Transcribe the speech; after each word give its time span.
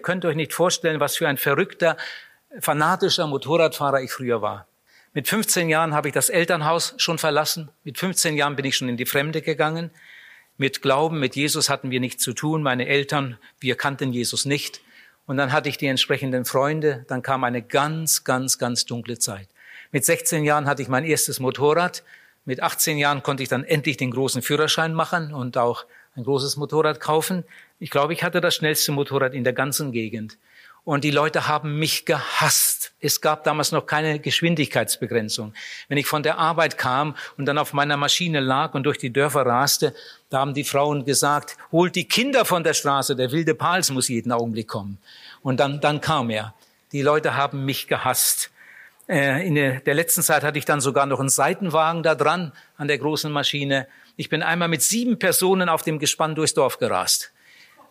Ihr 0.00 0.02
könnt 0.02 0.24
euch 0.24 0.34
nicht 0.34 0.54
vorstellen, 0.54 0.98
was 0.98 1.18
für 1.18 1.28
ein 1.28 1.36
verrückter, 1.36 1.98
fanatischer 2.58 3.26
Motorradfahrer 3.26 4.00
ich 4.00 4.10
früher 4.10 4.40
war. 4.40 4.66
Mit 5.12 5.28
15 5.28 5.68
Jahren 5.68 5.92
habe 5.92 6.08
ich 6.08 6.14
das 6.14 6.30
Elternhaus 6.30 6.94
schon 6.96 7.18
verlassen. 7.18 7.68
Mit 7.84 7.98
15 7.98 8.34
Jahren 8.34 8.56
bin 8.56 8.64
ich 8.64 8.78
schon 8.78 8.88
in 8.88 8.96
die 8.96 9.04
Fremde 9.04 9.42
gegangen. 9.42 9.90
Mit 10.56 10.80
Glauben, 10.80 11.20
mit 11.20 11.36
Jesus 11.36 11.68
hatten 11.68 11.90
wir 11.90 12.00
nichts 12.00 12.22
zu 12.22 12.32
tun. 12.32 12.62
Meine 12.62 12.86
Eltern, 12.86 13.36
wir 13.58 13.76
kannten 13.76 14.14
Jesus 14.14 14.46
nicht. 14.46 14.80
Und 15.26 15.36
dann 15.36 15.52
hatte 15.52 15.68
ich 15.68 15.76
die 15.76 15.86
entsprechenden 15.86 16.46
Freunde. 16.46 17.04
Dann 17.08 17.20
kam 17.20 17.44
eine 17.44 17.60
ganz, 17.60 18.24
ganz, 18.24 18.56
ganz 18.56 18.86
dunkle 18.86 19.18
Zeit. 19.18 19.48
Mit 19.92 20.06
16 20.06 20.44
Jahren 20.44 20.64
hatte 20.64 20.80
ich 20.80 20.88
mein 20.88 21.04
erstes 21.04 21.40
Motorrad. 21.40 22.04
Mit 22.46 22.62
18 22.62 22.96
Jahren 22.96 23.22
konnte 23.22 23.42
ich 23.42 23.50
dann 23.50 23.64
endlich 23.64 23.98
den 23.98 24.12
großen 24.12 24.40
Führerschein 24.40 24.94
machen 24.94 25.34
und 25.34 25.58
auch 25.58 25.84
ein 26.16 26.24
großes 26.24 26.56
Motorrad 26.56 27.00
kaufen. 27.00 27.44
Ich 27.82 27.90
glaube, 27.90 28.12
ich 28.12 28.22
hatte 28.22 28.42
das 28.42 28.54
schnellste 28.54 28.92
Motorrad 28.92 29.32
in 29.32 29.42
der 29.42 29.54
ganzen 29.54 29.90
Gegend. 29.90 30.36
Und 30.84 31.02
die 31.02 31.10
Leute 31.10 31.48
haben 31.48 31.78
mich 31.78 32.04
gehasst. 32.04 32.92
Es 33.00 33.22
gab 33.22 33.44
damals 33.44 33.72
noch 33.72 33.86
keine 33.86 34.18
Geschwindigkeitsbegrenzung. 34.18 35.54
Wenn 35.88 35.96
ich 35.96 36.06
von 36.06 36.22
der 36.22 36.38
Arbeit 36.38 36.76
kam 36.76 37.16
und 37.38 37.46
dann 37.46 37.56
auf 37.56 37.72
meiner 37.72 37.96
Maschine 37.96 38.40
lag 38.40 38.74
und 38.74 38.84
durch 38.84 38.98
die 38.98 39.12
Dörfer 39.12 39.46
raste, 39.46 39.94
da 40.28 40.40
haben 40.40 40.52
die 40.52 40.64
Frauen 40.64 41.06
gesagt, 41.06 41.56
holt 41.72 41.96
die 41.96 42.04
Kinder 42.04 42.44
von 42.44 42.64
der 42.64 42.74
Straße, 42.74 43.16
der 43.16 43.32
wilde 43.32 43.54
Pals 43.54 43.90
muss 43.90 44.08
jeden 44.08 44.30
Augenblick 44.30 44.68
kommen. 44.68 44.98
Und 45.42 45.58
dann, 45.58 45.80
dann 45.80 46.02
kam 46.02 46.28
er. 46.28 46.54
Die 46.92 47.02
Leute 47.02 47.34
haben 47.34 47.64
mich 47.64 47.88
gehasst. 47.88 48.50
Äh, 49.08 49.46
in 49.46 49.54
der 49.54 49.94
letzten 49.94 50.22
Zeit 50.22 50.42
hatte 50.42 50.58
ich 50.58 50.66
dann 50.66 50.80
sogar 50.80 51.06
noch 51.06 51.20
einen 51.20 51.30
Seitenwagen 51.30 52.02
da 52.02 52.14
dran 52.14 52.52
an 52.76 52.88
der 52.88 52.98
großen 52.98 53.32
Maschine. 53.32 53.86
Ich 54.16 54.28
bin 54.28 54.42
einmal 54.42 54.68
mit 54.68 54.82
sieben 54.82 55.18
Personen 55.18 55.70
auf 55.70 55.82
dem 55.82 55.98
Gespann 55.98 56.34
durchs 56.34 56.52
Dorf 56.52 56.78
gerast. 56.78 57.32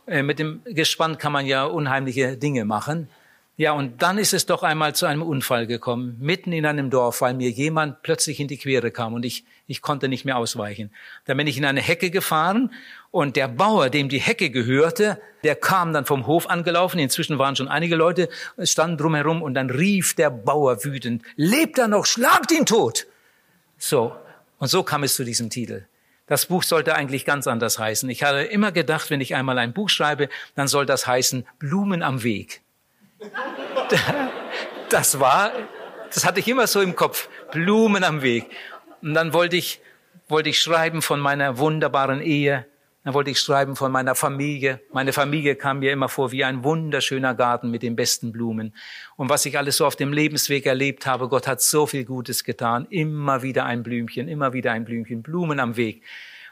Äh, 0.09 0.23
mit 0.23 0.39
dem 0.39 0.61
Gespann 0.65 1.17
kann 1.17 1.31
man 1.31 1.45
ja 1.45 1.65
unheimliche 1.65 2.35
Dinge 2.35 2.65
machen. 2.65 3.09
Ja, 3.57 3.73
und 3.73 4.01
dann 4.01 4.17
ist 4.17 4.33
es 4.33 4.45
doch 4.45 4.63
einmal 4.63 4.95
zu 4.95 5.05
einem 5.05 5.21
Unfall 5.21 5.67
gekommen, 5.67 6.15
mitten 6.17 6.53
in 6.53 6.65
einem 6.65 6.89
Dorf, 6.89 7.19
weil 7.19 7.33
mir 7.33 7.49
jemand 7.49 8.01
plötzlich 8.03 8.39
in 8.39 8.47
die 8.47 8.57
Quere 8.57 8.89
kam 8.89 9.13
und 9.13 9.25
ich, 9.25 9.43
ich 9.67 9.81
konnte 9.81 10.07
nicht 10.07 10.23
mehr 10.23 10.37
ausweichen. 10.37 10.91
Da 11.25 11.33
bin 11.33 11.45
ich 11.45 11.57
in 11.57 11.65
eine 11.65 11.81
Hecke 11.81 12.09
gefahren 12.09 12.71
und 13.11 13.35
der 13.35 13.49
Bauer, 13.49 13.89
dem 13.89 14.07
die 14.07 14.21
Hecke 14.21 14.49
gehörte, 14.49 15.21
der 15.43 15.55
kam 15.55 15.91
dann 15.91 16.05
vom 16.05 16.25
Hof 16.25 16.49
angelaufen. 16.49 16.99
Inzwischen 16.99 17.37
waren 17.37 17.57
schon 17.57 17.67
einige 17.67 17.97
Leute, 17.97 18.29
standen 18.63 18.97
drumherum 18.97 19.41
und 19.41 19.55
dann 19.55 19.69
rief 19.69 20.15
der 20.15 20.29
Bauer 20.29 20.85
wütend, 20.85 21.23
lebt 21.35 21.77
er 21.77 21.89
noch, 21.89 22.05
schlagt 22.05 22.51
ihn 22.51 22.65
tot! 22.65 23.07
So. 23.77 24.15
Und 24.57 24.69
so 24.69 24.83
kam 24.83 25.03
es 25.03 25.15
zu 25.15 25.25
diesem 25.25 25.49
Titel. 25.49 25.83
Das 26.29 26.45
Buch 26.45 26.63
sollte 26.63 26.95
eigentlich 26.95 27.25
ganz 27.25 27.47
anders 27.47 27.79
heißen. 27.79 28.09
Ich 28.09 28.23
habe 28.23 28.43
immer 28.43 28.71
gedacht, 28.71 29.09
wenn 29.09 29.19
ich 29.19 29.35
einmal 29.35 29.57
ein 29.57 29.73
Buch 29.73 29.89
schreibe, 29.89 30.29
dann 30.55 30.67
soll 30.67 30.85
das 30.85 31.07
heißen 31.07 31.45
Blumen 31.57 32.03
am 32.03 32.23
Weg. 32.23 32.61
Das 34.89 35.19
war, 35.19 35.51
das 36.11 36.25
hatte 36.25 36.39
ich 36.39 36.47
immer 36.47 36.65
so 36.65 36.81
im 36.81 36.95
Kopf. 36.95 37.29
Blumen 37.51 38.03
am 38.03 38.23
Weg. 38.23 38.47
Und 39.03 39.13
dann 39.13 39.33
wollte 39.33 39.55
ich, 39.55 39.81
wollte 40.27 40.49
ich 40.49 40.59
schreiben 40.59 41.03
von 41.03 41.19
meiner 41.19 41.59
wunderbaren 41.59 42.23
Ehe, 42.23 42.65
dann 43.09 43.15
wollte 43.15 43.31
ich 43.31 43.39
schreiben 43.39 43.75
von 43.75 43.91
meiner 43.91 44.13
Familie. 44.13 44.81
Meine 44.93 45.13
Familie 45.13 45.55
kam 45.55 45.79
mir 45.79 45.91
immer 45.91 46.09
vor 46.09 46.31
wie 46.31 46.43
ein 46.43 46.63
wunderschöner 46.63 47.33
Garten 47.33 47.71
mit 47.71 47.81
den 47.81 47.95
besten 47.95 48.31
Blumen. 48.31 48.75
Und 49.15 49.29
was 49.29 49.47
ich 49.47 49.57
alles 49.57 49.77
so 49.77 49.87
auf 49.87 49.95
dem 49.95 50.13
Lebensweg 50.13 50.67
erlebt 50.67 51.07
habe, 51.07 51.27
Gott 51.27 51.47
hat 51.47 51.59
so 51.59 51.87
viel 51.87 52.05
Gutes 52.05 52.43
getan. 52.43 52.85
Immer 52.91 53.41
wieder 53.41 53.65
ein 53.65 53.81
Blümchen, 53.81 54.27
immer 54.27 54.53
wieder 54.53 54.73
ein 54.73 54.85
Blümchen, 54.85 55.23
Blumen 55.23 55.59
am 55.59 55.75
Weg. 55.75 56.03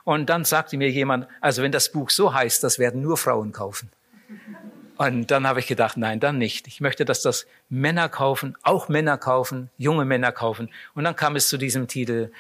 Und 0.04 0.32
dann 0.32 0.46
sagte 0.46 0.78
mir 0.78 0.90
jemand, 0.90 1.28
also 1.42 1.62
wenn 1.62 1.72
das 1.72 1.92
Buch 1.92 2.10
so 2.10 2.34
heißt, 2.34 2.64
das 2.64 2.80
werden 2.80 3.04
nur 3.04 3.18
Frauen 3.18 3.52
kaufen. 3.52 3.92
Und 4.98 5.30
dann 5.30 5.46
habe 5.46 5.60
ich 5.60 5.68
gedacht, 5.68 5.96
nein, 5.96 6.20
dann 6.20 6.40
nicht. 6.40 6.66
Ich 6.66 6.82
möchte, 6.82 7.06
dass 7.06 7.22
das 7.22 7.46
Männer 7.70 8.10
kaufen, 8.10 8.58
auch 8.64 8.90
Männer 8.90 9.20
kaufen, 9.20 9.70
junge 9.78 10.06
Männer 10.06 10.32
kaufen. 10.32 10.72
Und 10.96 11.04
dann 11.04 11.16
kam 11.16 11.36
es 11.36 11.50
zu 11.50 11.60
diesem 11.60 11.88
Titel, 11.88 12.32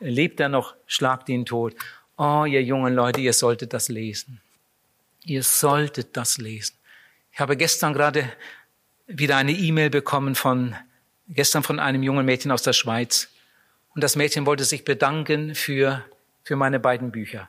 lebt 0.00 0.40
er 0.40 0.48
noch, 0.48 0.76
schlagt 0.86 1.28
ihn 1.28 1.44
tot. 1.44 1.74
Oh, 2.18 2.44
ihr 2.46 2.62
jungen 2.62 2.94
Leute, 2.94 3.20
ihr 3.20 3.34
solltet 3.34 3.74
das 3.74 3.88
lesen. 3.88 4.40
Ihr 5.24 5.42
solltet 5.42 6.16
das 6.16 6.38
lesen. 6.38 6.74
Ich 7.32 7.40
habe 7.40 7.56
gestern 7.56 7.92
gerade 7.92 8.32
wieder 9.06 9.36
eine 9.36 9.52
E-Mail 9.52 9.90
bekommen 9.90 10.34
von, 10.34 10.74
gestern 11.28 11.62
von 11.62 11.78
einem 11.78 12.02
jungen 12.02 12.24
Mädchen 12.24 12.50
aus 12.50 12.62
der 12.62 12.72
Schweiz. 12.72 13.28
Und 13.94 14.02
das 14.02 14.16
Mädchen 14.16 14.46
wollte 14.46 14.64
sich 14.64 14.84
bedanken 14.84 15.54
für, 15.54 16.04
für 16.42 16.56
meine 16.56 16.80
beiden 16.80 17.10
Bücher. 17.10 17.48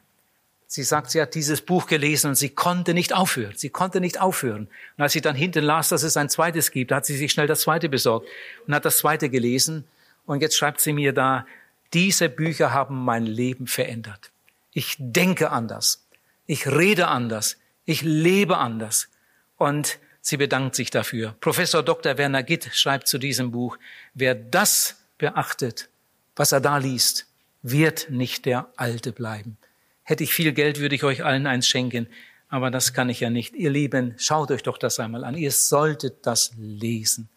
Sie 0.69 0.83
sagt, 0.83 1.11
sie 1.11 1.21
hat 1.21 1.33
dieses 1.33 1.61
Buch 1.61 1.87
gelesen 1.87 2.29
und 2.29 2.35
sie 2.35 2.49
konnte 2.49 2.93
nicht 2.93 3.13
aufhören. 3.13 3.53
Sie 3.55 3.69
konnte 3.69 4.01
nicht 4.01 4.19
aufhören. 4.19 4.67
Und 4.97 5.03
als 5.03 5.13
sie 5.13 5.21
dann 5.21 5.35
hinten 5.35 5.63
las, 5.63 5.87
dass 5.89 6.03
es 6.03 6.17
ein 6.17 6.27
zweites 6.27 6.71
gibt, 6.71 6.91
hat 6.91 7.05
sie 7.05 7.15
sich 7.15 7.31
schnell 7.31 7.47
das 7.47 7.61
zweite 7.61 7.87
besorgt 7.87 8.27
und 8.65 8.75
hat 8.75 8.83
das 8.83 8.97
zweite 8.97 9.29
gelesen. 9.29 9.85
Und 10.25 10.41
jetzt 10.41 10.57
schreibt 10.57 10.81
sie 10.81 10.91
mir 10.91 11.13
da, 11.13 11.45
diese 11.93 12.27
Bücher 12.27 12.73
haben 12.73 13.05
mein 13.05 13.25
Leben 13.25 13.65
verändert. 13.65 14.31
Ich 14.77 14.95
denke 14.99 15.49
anders. 15.49 16.05
Ich 16.45 16.67
rede 16.67 17.07
anders. 17.07 17.57
Ich 17.85 18.03
lebe 18.03 18.59
anders. 18.59 19.09
Und 19.55 19.97
sie 20.21 20.37
bedankt 20.37 20.75
sich 20.75 20.91
dafür. 20.91 21.35
Professor 21.39 21.81
Dr. 21.81 22.19
Werner 22.19 22.43
Gitt 22.43 22.69
schreibt 22.75 23.07
zu 23.07 23.17
diesem 23.17 23.49
Buch, 23.49 23.79
wer 24.13 24.35
das 24.35 24.97
beachtet, 25.17 25.89
was 26.35 26.51
er 26.51 26.61
da 26.61 26.77
liest, 26.77 27.25
wird 27.63 28.11
nicht 28.11 28.45
der 28.45 28.71
Alte 28.75 29.13
bleiben. 29.13 29.57
Hätte 30.03 30.23
ich 30.23 30.31
viel 30.31 30.53
Geld, 30.53 30.79
würde 30.79 30.93
ich 30.93 31.03
euch 31.03 31.25
allen 31.25 31.47
eins 31.47 31.67
schenken. 31.67 32.05
Aber 32.47 32.69
das 32.69 32.93
kann 32.93 33.09
ich 33.09 33.21
ja 33.21 33.31
nicht. 33.31 33.55
Ihr 33.55 33.71
Lieben, 33.71 34.13
schaut 34.19 34.51
euch 34.51 34.61
doch 34.61 34.77
das 34.77 34.99
einmal 34.99 35.23
an. 35.23 35.33
Ihr 35.35 35.51
solltet 35.51 36.27
das 36.27 36.51
lesen 36.55 37.29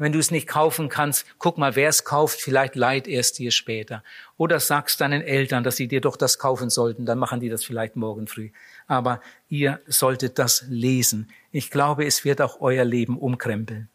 wenn 0.00 0.12
du 0.12 0.18
es 0.18 0.30
nicht 0.30 0.48
kaufen 0.48 0.88
kannst, 0.88 1.26
guck 1.38 1.58
mal, 1.58 1.76
wer 1.76 1.88
es 1.88 2.04
kauft, 2.04 2.40
vielleicht 2.40 2.74
leiht 2.74 3.06
er 3.06 3.20
es 3.20 3.32
dir 3.32 3.50
später. 3.50 4.02
Oder 4.36 4.58
sagst 4.58 5.00
deinen 5.00 5.22
Eltern, 5.22 5.62
dass 5.62 5.76
sie 5.76 5.88
dir 5.88 6.00
doch 6.00 6.16
das 6.16 6.38
kaufen 6.38 6.70
sollten, 6.70 7.04
dann 7.04 7.18
machen 7.18 7.40
die 7.40 7.50
das 7.50 7.64
vielleicht 7.64 7.96
morgen 7.96 8.26
früh. 8.26 8.50
Aber 8.86 9.20
ihr 9.48 9.80
solltet 9.86 10.38
das 10.38 10.64
lesen. 10.68 11.30
Ich 11.52 11.70
glaube, 11.70 12.06
es 12.06 12.24
wird 12.24 12.40
auch 12.40 12.60
euer 12.60 12.84
Leben 12.84 13.18
umkrempeln. 13.18 13.88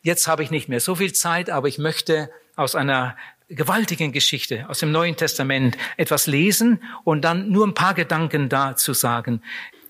Jetzt 0.00 0.28
habe 0.28 0.42
ich 0.42 0.50
nicht 0.50 0.68
mehr 0.68 0.80
so 0.80 0.94
viel 0.94 1.12
Zeit, 1.12 1.50
aber 1.50 1.68
ich 1.68 1.78
möchte 1.78 2.30
aus 2.56 2.74
einer 2.74 3.16
gewaltigen 3.48 4.12
Geschichte 4.12 4.68
aus 4.68 4.78
dem 4.78 4.92
Neuen 4.92 5.16
Testament 5.16 5.76
etwas 5.96 6.26
lesen 6.26 6.82
und 7.04 7.22
dann 7.22 7.50
nur 7.50 7.66
ein 7.66 7.74
paar 7.74 7.94
Gedanken 7.94 8.48
dazu 8.48 8.94
sagen. 8.94 9.42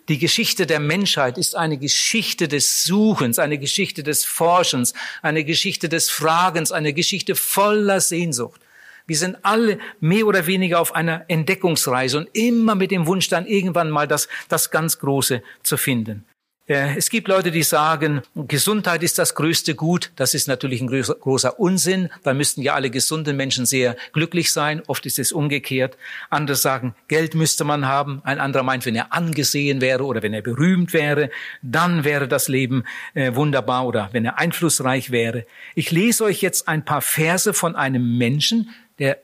Die 0.09 0.19
Geschichte 0.19 0.67
der 0.67 0.81
Menschheit 0.81 1.39
ist 1.39 1.55
eine 1.57 1.79
Geschichte 1.79 2.49
des 2.49 2.85
Suchens, 2.85 3.39
eine 3.39 3.59
Geschichte 3.59 4.03
des 4.03 4.25
Forschens, 4.25 4.95
eine 5.23 5.45
Geschichte 5.45 5.89
des 5.89 6.11
Fragens, 6.11 6.73
eine 6.73 6.93
Geschichte 6.93 7.37
voller 7.37 8.01
Sehnsucht. 8.01 8.61
Wir 9.07 9.17
sind 9.17 9.37
alle 9.43 9.79
mehr 10.01 10.27
oder 10.27 10.47
weniger 10.47 10.81
auf 10.81 10.95
einer 10.95 11.25
Entdeckungsreise 11.29 12.19
und 12.19 12.29
immer 12.33 12.75
mit 12.75 12.91
dem 12.91 13.07
Wunsch 13.07 13.29
dann 13.29 13.47
irgendwann 13.47 13.91
mal 13.91 14.09
das, 14.09 14.29
das 14.49 14.71
ganz 14.71 14.99
Große 14.99 15.43
zu 15.63 15.77
finden. 15.77 16.25
Äh, 16.67 16.97
es 16.97 17.11
gibt 17.11 17.29
Leute, 17.29 17.51
die 17.51 17.63
sagen, 17.63 18.23
Gesundheit 18.35 19.03
ist 19.03 19.19
das 19.19 19.35
größte 19.35 19.75
Gut. 19.75 20.13
Das 20.17 20.35
ist 20.35 20.47
natürlich 20.47 20.81
ein 20.81 20.87
großer 20.87 21.59
Unsinn. 21.59 22.09
Da 22.23 22.35
müssten 22.35 22.63
ja 22.63 22.75
alle 22.75 22.91
gesunden 22.91 23.37
Menschen 23.37 23.67
sehr 23.67 23.97
glücklich 24.13 24.53
sein. 24.53 24.83
Oft 24.87 25.05
ist 25.07 25.19
es 25.19 25.33
umgekehrt. 25.33 25.97
Andere 26.31 26.57
sagen, 26.57 26.95
Geld 27.09 27.35
müsste 27.35 27.65
man 27.65 27.87
haben. 27.87 28.21
Ein 28.25 28.39
anderer 28.39 28.63
meint, 28.63 28.87
wenn 28.87 28.95
er 28.95 29.13
angesehen 29.13 29.81
wäre 29.81 30.05
oder 30.05 30.23
wenn 30.23 30.35
er 30.35 30.43
berühmt 30.43 30.93
wäre, 30.93 31.31
dann 31.63 32.05
wäre 32.05 32.29
das 32.29 32.49
Leben 32.49 32.85
äh, 33.15 33.35
wunderbar 33.35 33.87
oder 33.87 34.09
wenn 34.13 34.25
er 34.25 34.39
einflussreich 34.39 35.11
wäre. 35.11 35.45
Ich 35.75 35.91
lese 35.91 36.25
euch 36.25 36.43
jetzt 36.43 36.69
ein 36.69 36.85
paar 36.85 37.03
Verse 37.03 37.53
von 37.55 37.75
einem 37.75 38.19
Menschen, 38.19 38.71
der 38.99 39.19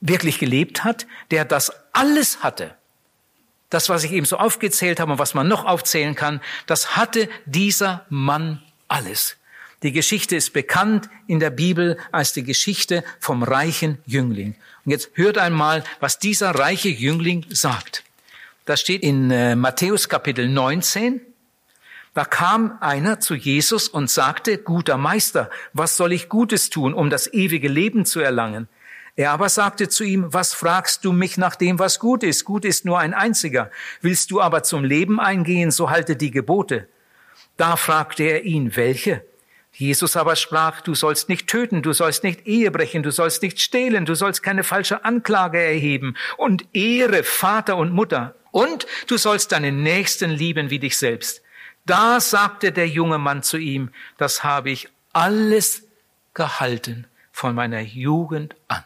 wirklich 0.00 0.38
gelebt 0.38 0.84
hat, 0.84 1.06
der 1.30 1.46
das 1.46 1.72
alles 1.92 2.42
hatte 2.42 2.74
das, 3.74 3.88
was 3.88 4.04
ich 4.04 4.12
eben 4.12 4.26
so 4.26 4.38
aufgezählt 4.38 5.00
habe 5.00 5.12
und 5.12 5.18
was 5.18 5.34
man 5.34 5.48
noch 5.48 5.64
aufzählen 5.64 6.14
kann, 6.14 6.40
das 6.66 6.96
hatte 6.96 7.28
dieser 7.44 8.06
Mann 8.08 8.62
alles. 8.88 9.36
Die 9.82 9.92
Geschichte 9.92 10.36
ist 10.36 10.52
bekannt 10.52 11.10
in 11.26 11.40
der 11.40 11.50
Bibel 11.50 11.98
als 12.10 12.32
die 12.32 12.44
Geschichte 12.44 13.04
vom 13.20 13.42
reichen 13.42 13.98
Jüngling. 14.06 14.54
Und 14.84 14.92
jetzt 14.92 15.10
hört 15.14 15.36
einmal, 15.36 15.84
was 16.00 16.18
dieser 16.18 16.52
reiche 16.52 16.88
Jüngling 16.88 17.44
sagt. 17.50 18.02
Das 18.64 18.80
steht 18.80 19.02
in 19.02 19.30
äh, 19.30 19.56
Matthäus 19.56 20.08
Kapitel 20.08 20.48
19. 20.48 21.20
Da 22.14 22.24
kam 22.24 22.78
einer 22.80 23.20
zu 23.20 23.34
Jesus 23.34 23.88
und 23.88 24.08
sagte, 24.08 24.56
guter 24.56 24.96
Meister, 24.96 25.50
was 25.72 25.96
soll 25.96 26.12
ich 26.12 26.28
Gutes 26.28 26.70
tun, 26.70 26.94
um 26.94 27.10
das 27.10 27.30
ewige 27.32 27.68
Leben 27.68 28.06
zu 28.06 28.20
erlangen? 28.20 28.68
Er 29.16 29.30
aber 29.30 29.48
sagte 29.48 29.88
zu 29.88 30.02
ihm, 30.02 30.32
was 30.32 30.54
fragst 30.54 31.04
du 31.04 31.12
mich 31.12 31.36
nach 31.36 31.54
dem, 31.54 31.78
was 31.78 32.00
gut 32.00 32.24
ist? 32.24 32.44
Gut 32.44 32.64
ist 32.64 32.84
nur 32.84 32.98
ein 32.98 33.14
einziger. 33.14 33.70
Willst 34.00 34.30
du 34.30 34.40
aber 34.40 34.64
zum 34.64 34.82
Leben 34.82 35.20
eingehen, 35.20 35.70
so 35.70 35.90
halte 35.90 36.16
die 36.16 36.32
Gebote. 36.32 36.88
Da 37.56 37.76
fragte 37.76 38.24
er 38.24 38.42
ihn, 38.42 38.74
welche? 38.74 39.24
Jesus 39.72 40.16
aber 40.16 40.36
sprach, 40.36 40.80
du 40.80 40.94
sollst 40.94 41.28
nicht 41.28 41.48
töten, 41.48 41.82
du 41.82 41.92
sollst 41.92 42.22
nicht 42.22 42.46
Ehe 42.46 42.70
brechen, 42.70 43.02
du 43.02 43.10
sollst 43.10 43.42
nicht 43.42 43.60
stehlen, 43.60 44.04
du 44.04 44.14
sollst 44.14 44.42
keine 44.42 44.62
falsche 44.62 45.04
Anklage 45.04 45.60
erheben 45.60 46.16
und 46.36 46.64
ehre 46.72 47.24
Vater 47.24 47.76
und 47.76 47.92
Mutter 47.92 48.36
und 48.52 48.86
du 49.08 49.16
sollst 49.16 49.50
deinen 49.50 49.82
Nächsten 49.82 50.30
lieben 50.30 50.70
wie 50.70 50.78
dich 50.78 50.96
selbst. 50.96 51.42
Da 51.86 52.20
sagte 52.20 52.70
der 52.70 52.88
junge 52.88 53.18
Mann 53.18 53.42
zu 53.42 53.56
ihm, 53.56 53.90
das 54.16 54.44
habe 54.44 54.70
ich 54.70 54.88
alles 55.12 55.82
gehalten 56.34 57.06
von 57.32 57.54
meiner 57.54 57.80
Jugend 57.80 58.54
an. 58.68 58.84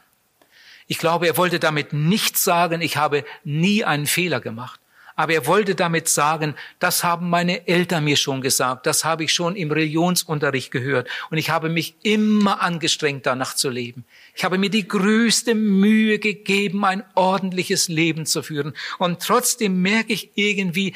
Ich 0.89 0.99
glaube, 0.99 1.27
er 1.27 1.37
wollte 1.37 1.61
damit 1.61 1.93
nicht 1.93 2.37
sagen, 2.37 2.81
ich 2.81 2.97
habe 2.97 3.25
nie 3.45 3.85
einen 3.85 4.07
Fehler 4.07 4.41
gemacht. 4.41 4.81
Aber 5.17 5.35
er 5.35 5.47
wollte 5.47 5.75
damit 5.75 6.09
sagen, 6.09 6.55
das 6.79 7.03
haben 7.03 7.29
meine 7.29 7.67
Eltern 7.67 8.05
mir 8.05 8.17
schon 8.17 8.41
gesagt, 8.41 8.87
das 8.87 9.05
habe 9.05 9.25
ich 9.25 9.33
schon 9.33 9.57
im 9.57 9.71
Religionsunterricht 9.71 10.71
gehört 10.71 11.09
und 11.31 11.39
ich 11.39 11.51
habe 11.51 11.69
mich 11.69 11.97
immer 12.05 12.63
angestrengt, 12.63 13.27
danach 13.27 13.57
zu 13.57 13.69
leben. 13.69 14.05
Ich 14.37 14.45
habe 14.45 14.59
mir 14.59 14.71
die 14.71 14.87
größte 14.87 15.57
Mühe 15.57 16.21
gegeben, 16.21 16.85
ein 16.85 17.03
ordentliches 17.17 17.89
Leben 17.89 18.27
zu 18.27 18.45
führen 18.45 18.75
und 18.99 19.21
trotzdem 19.21 19.83
merke 19.83 20.13
ich 20.13 20.31
irgendwie, 20.37 20.95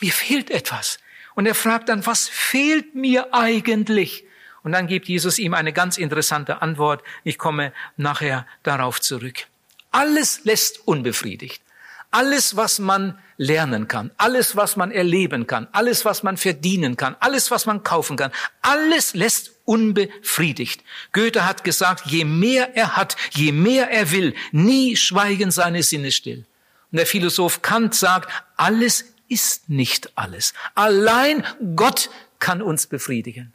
mir 0.00 0.12
fehlt 0.12 0.50
etwas. 0.50 0.98
Und 1.34 1.44
er 1.44 1.54
fragt 1.54 1.90
dann, 1.90 2.06
was 2.06 2.28
fehlt 2.28 2.94
mir 2.94 3.34
eigentlich? 3.34 4.24
Und 4.62 4.72
dann 4.72 4.86
gibt 4.86 5.08
Jesus 5.08 5.38
ihm 5.38 5.54
eine 5.54 5.72
ganz 5.72 5.98
interessante 5.98 6.62
Antwort. 6.62 7.02
Ich 7.24 7.38
komme 7.38 7.72
nachher 7.96 8.46
darauf 8.62 9.00
zurück. 9.00 9.46
Alles 9.90 10.44
lässt 10.44 10.86
unbefriedigt. 10.86 11.62
Alles, 12.10 12.56
was 12.56 12.78
man 12.78 13.18
lernen 13.38 13.88
kann, 13.88 14.10
alles, 14.18 14.54
was 14.54 14.76
man 14.76 14.90
erleben 14.90 15.46
kann, 15.46 15.66
alles, 15.72 16.04
was 16.04 16.22
man 16.22 16.36
verdienen 16.36 16.98
kann, 16.98 17.16
alles, 17.20 17.50
was 17.50 17.64
man 17.64 17.82
kaufen 17.82 18.18
kann, 18.18 18.32
alles 18.60 19.14
lässt 19.14 19.52
unbefriedigt. 19.64 20.84
Goethe 21.12 21.46
hat 21.46 21.64
gesagt, 21.64 22.04
je 22.06 22.26
mehr 22.26 22.76
er 22.76 22.96
hat, 22.96 23.16
je 23.30 23.50
mehr 23.50 23.90
er 23.90 24.10
will, 24.10 24.34
nie 24.52 24.96
schweigen 24.96 25.50
seine 25.50 25.82
Sinne 25.82 26.12
still. 26.12 26.44
Und 26.90 26.98
der 26.98 27.06
Philosoph 27.06 27.62
Kant 27.62 27.94
sagt, 27.94 28.30
alles 28.56 29.06
ist 29.28 29.70
nicht 29.70 30.12
alles. 30.14 30.52
Allein 30.74 31.44
Gott 31.74 32.10
kann 32.38 32.60
uns 32.60 32.86
befriedigen. 32.86 33.54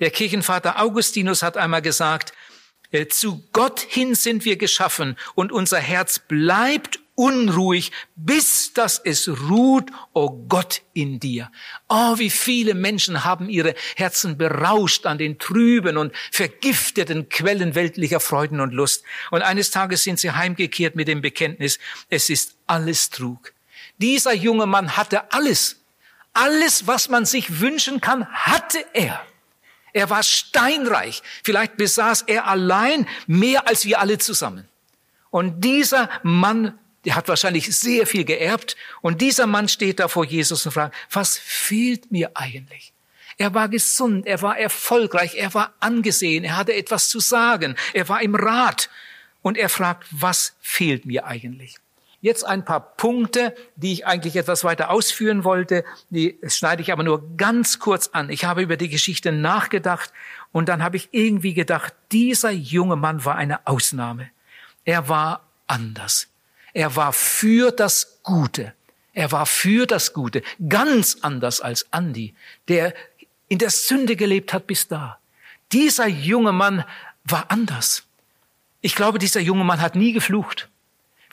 Der 0.00 0.10
Kirchenvater 0.10 0.80
Augustinus 0.80 1.42
hat 1.42 1.56
einmal 1.56 1.82
gesagt, 1.82 2.32
äh, 2.90 3.06
zu 3.06 3.42
Gott 3.52 3.80
hin 3.80 4.14
sind 4.14 4.44
wir 4.44 4.56
geschaffen 4.56 5.16
und 5.34 5.52
unser 5.52 5.78
Herz 5.78 6.18
bleibt 6.18 7.00
unruhig, 7.14 7.92
bis 8.14 8.74
dass 8.74 9.00
es 9.02 9.28
ruht, 9.28 9.90
o 10.12 10.24
oh 10.26 10.46
Gott, 10.48 10.82
in 10.92 11.18
dir. 11.18 11.50
Oh, 11.88 12.18
wie 12.18 12.30
viele 12.30 12.74
Menschen 12.74 13.24
haben 13.24 13.48
ihre 13.48 13.74
Herzen 13.96 14.36
berauscht 14.36 15.06
an 15.06 15.18
den 15.18 15.38
trüben 15.38 15.96
und 15.96 16.14
vergifteten 16.30 17.28
Quellen 17.30 17.74
weltlicher 17.74 18.20
Freuden 18.20 18.60
und 18.60 18.72
Lust. 18.72 19.02
Und 19.30 19.42
eines 19.42 19.70
Tages 19.70 20.02
sind 20.02 20.20
sie 20.20 20.30
heimgekehrt 20.30 20.94
mit 20.94 21.08
dem 21.08 21.22
Bekenntnis, 21.22 21.78
es 22.10 22.30
ist 22.30 22.56
alles 22.66 23.10
Trug. 23.10 23.52
Dieser 23.98 24.34
junge 24.34 24.66
Mann 24.66 24.96
hatte 24.96 25.32
alles. 25.32 25.80
Alles, 26.34 26.86
was 26.86 27.08
man 27.08 27.24
sich 27.24 27.60
wünschen 27.60 28.02
kann, 28.02 28.26
hatte 28.28 28.84
er. 28.92 29.24
Er 29.96 30.10
war 30.10 30.22
steinreich. 30.22 31.22
Vielleicht 31.42 31.78
besaß 31.78 32.22
er 32.26 32.46
allein 32.46 33.08
mehr 33.26 33.66
als 33.66 33.86
wir 33.86 33.98
alle 33.98 34.18
zusammen. 34.18 34.68
Und 35.30 35.64
dieser 35.64 36.10
Mann 36.22 36.78
der 37.06 37.14
hat 37.14 37.28
wahrscheinlich 37.28 37.74
sehr 37.74 38.04
viel 38.04 38.24
geerbt. 38.24 38.76
Und 39.00 39.20
dieser 39.20 39.46
Mann 39.46 39.68
steht 39.68 40.00
da 40.00 40.08
vor 40.08 40.24
Jesus 40.24 40.66
und 40.66 40.72
fragt, 40.72 40.92
was 41.12 41.38
fehlt 41.38 42.10
mir 42.10 42.32
eigentlich? 42.34 42.92
Er 43.38 43.54
war 43.54 43.68
gesund, 43.68 44.26
er 44.26 44.42
war 44.42 44.58
erfolgreich, 44.58 45.36
er 45.36 45.54
war 45.54 45.72
angesehen, 45.78 46.42
er 46.42 46.56
hatte 46.56 46.74
etwas 46.74 47.08
zu 47.08 47.20
sagen, 47.20 47.76
er 47.92 48.08
war 48.08 48.22
im 48.22 48.34
Rat. 48.34 48.90
Und 49.40 49.56
er 49.56 49.68
fragt, 49.68 50.08
was 50.10 50.56
fehlt 50.60 51.06
mir 51.06 51.26
eigentlich? 51.26 51.76
Jetzt 52.26 52.42
ein 52.42 52.64
paar 52.64 52.80
Punkte, 52.96 53.54
die 53.76 53.92
ich 53.92 54.04
eigentlich 54.04 54.34
etwas 54.34 54.64
weiter 54.64 54.90
ausführen 54.90 55.44
wollte. 55.44 55.84
Die 56.10 56.40
schneide 56.48 56.82
ich 56.82 56.90
aber 56.90 57.04
nur 57.04 57.36
ganz 57.36 57.78
kurz 57.78 58.08
an. 58.08 58.30
Ich 58.30 58.44
habe 58.44 58.62
über 58.62 58.76
die 58.76 58.88
Geschichte 58.88 59.30
nachgedacht 59.30 60.12
und 60.50 60.68
dann 60.68 60.82
habe 60.82 60.96
ich 60.96 61.10
irgendwie 61.12 61.54
gedacht, 61.54 61.94
dieser 62.10 62.50
junge 62.50 62.96
Mann 62.96 63.24
war 63.24 63.36
eine 63.36 63.64
Ausnahme. 63.68 64.28
Er 64.84 65.08
war 65.08 65.46
anders. 65.68 66.26
Er 66.72 66.96
war 66.96 67.12
für 67.12 67.70
das 67.70 68.18
Gute. 68.24 68.74
Er 69.12 69.30
war 69.30 69.46
für 69.46 69.86
das 69.86 70.12
Gute. 70.12 70.42
Ganz 70.68 71.18
anders 71.20 71.60
als 71.60 71.92
Andi, 71.92 72.34
der 72.66 72.92
in 73.46 73.58
der 73.58 73.70
Sünde 73.70 74.16
gelebt 74.16 74.52
hat 74.52 74.66
bis 74.66 74.88
da. 74.88 75.20
Dieser 75.70 76.08
junge 76.08 76.50
Mann 76.50 76.84
war 77.22 77.52
anders. 77.52 78.02
Ich 78.80 78.96
glaube, 78.96 79.20
dieser 79.20 79.38
junge 79.38 79.62
Mann 79.62 79.80
hat 79.80 79.94
nie 79.94 80.12
geflucht. 80.12 80.68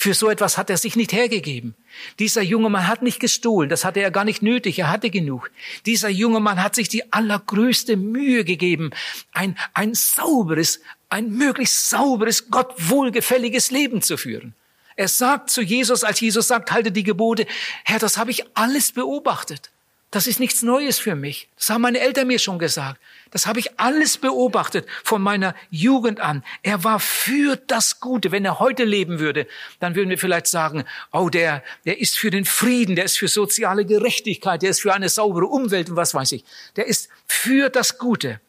Für 0.03 0.13
so 0.13 0.29
etwas 0.29 0.57
hat 0.57 0.69
er 0.69 0.75
sich 0.75 0.97
nicht 0.97 1.13
hergegeben. 1.13 1.75
Dieser 2.19 2.41
junge 2.41 2.69
Mann 2.69 2.89
hat 2.89 3.03
nicht 3.03 3.21
gestohlen, 3.21 3.69
das 3.69 3.85
hatte 3.85 4.01
er 4.01 4.11
gar 4.11 4.25
nicht 4.25 4.41
nötig, 4.41 4.77
er 4.77 4.91
hatte 4.91 5.09
genug. 5.09 5.50
Dieser 5.85 6.09
junge 6.09 6.41
Mann 6.41 6.61
hat 6.61 6.75
sich 6.75 6.89
die 6.89 7.13
allergrößte 7.13 7.95
Mühe 7.95 8.44
gegeben, 8.44 8.89
ein, 9.31 9.57
ein 9.73 9.94
sauberes, 9.94 10.81
ein 11.07 11.29
möglichst 11.29 11.89
sauberes, 11.89 12.50
Gott 12.50 12.73
wohlgefälliges 12.77 13.71
Leben 13.71 14.01
zu 14.01 14.17
führen. 14.17 14.55
Er 14.97 15.07
sagt 15.07 15.50
zu 15.50 15.61
Jesus, 15.61 16.03
als 16.03 16.19
Jesus 16.19 16.49
sagt, 16.49 16.73
halte 16.73 16.91
die 16.91 17.03
Gebote, 17.03 17.47
Herr, 17.85 17.99
das 17.99 18.17
habe 18.17 18.31
ich 18.31 18.44
alles 18.57 18.91
beobachtet. 18.91 19.71
Das 20.13 20.27
ist 20.27 20.39
nichts 20.39 20.62
Neues 20.62 21.00
für 21.00 21.15
mich. 21.15 21.50
Das 21.57 21.71
haben 21.71 21.81
meine 21.81 22.00
Eltern 22.00 22.27
mir 22.27 22.38
schon 22.38 22.60
gesagt. 22.60 23.01
Das 23.31 23.48
habe 23.48 23.60
ich 23.60 23.80
alles 23.80 24.19
beobachtet 24.19 24.86
von 25.04 25.24
meiner 25.24 25.56
Jugend 25.71 26.19
an. 26.19 26.44
Er 26.62 26.83
war 26.83 27.00
für 27.00 27.56
das 27.56 28.00
Gute. 28.00 28.31
Wenn 28.31 28.45
er 28.45 28.60
heute 28.60 28.83
leben 28.83 29.18
würde, 29.18 29.48
dann 29.80 29.95
würden 29.95 30.12
wir 30.12 30.19
vielleicht 30.19 30.45
sagen, 30.45 30.83
oh, 31.12 31.30
der, 31.30 31.63
der 31.86 32.00
ist 32.00 32.15
für 32.15 32.30
den 32.30 32.45
Frieden, 32.45 32.95
der 32.95 33.06
ist 33.06 33.18
für 33.18 33.27
soziale 33.27 33.86
Gerechtigkeit, 33.88 34.62
der 34.62 34.69
ist 34.69 34.83
für 34.83 34.94
eine 34.94 35.10
saubere 35.10 35.48
Umwelt 35.48 35.89
und 35.89 35.95
was 35.95 36.13
weiß 36.13 36.33
ich. 36.33 36.45
Der 36.75 36.86
ist 36.86 37.09
für 37.25 37.69
das 37.69 37.98
Gute. 37.98 38.39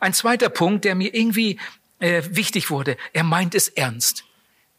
Ein 0.00 0.12
zweiter 0.12 0.50
Punkt, 0.50 0.84
der 0.84 0.94
mir 0.94 1.14
irgendwie 1.14 1.58
äh, 2.00 2.22
wichtig 2.28 2.68
wurde, 2.68 2.98
er 3.14 3.24
meint 3.24 3.54
es 3.54 3.68
ernst. 3.68 4.24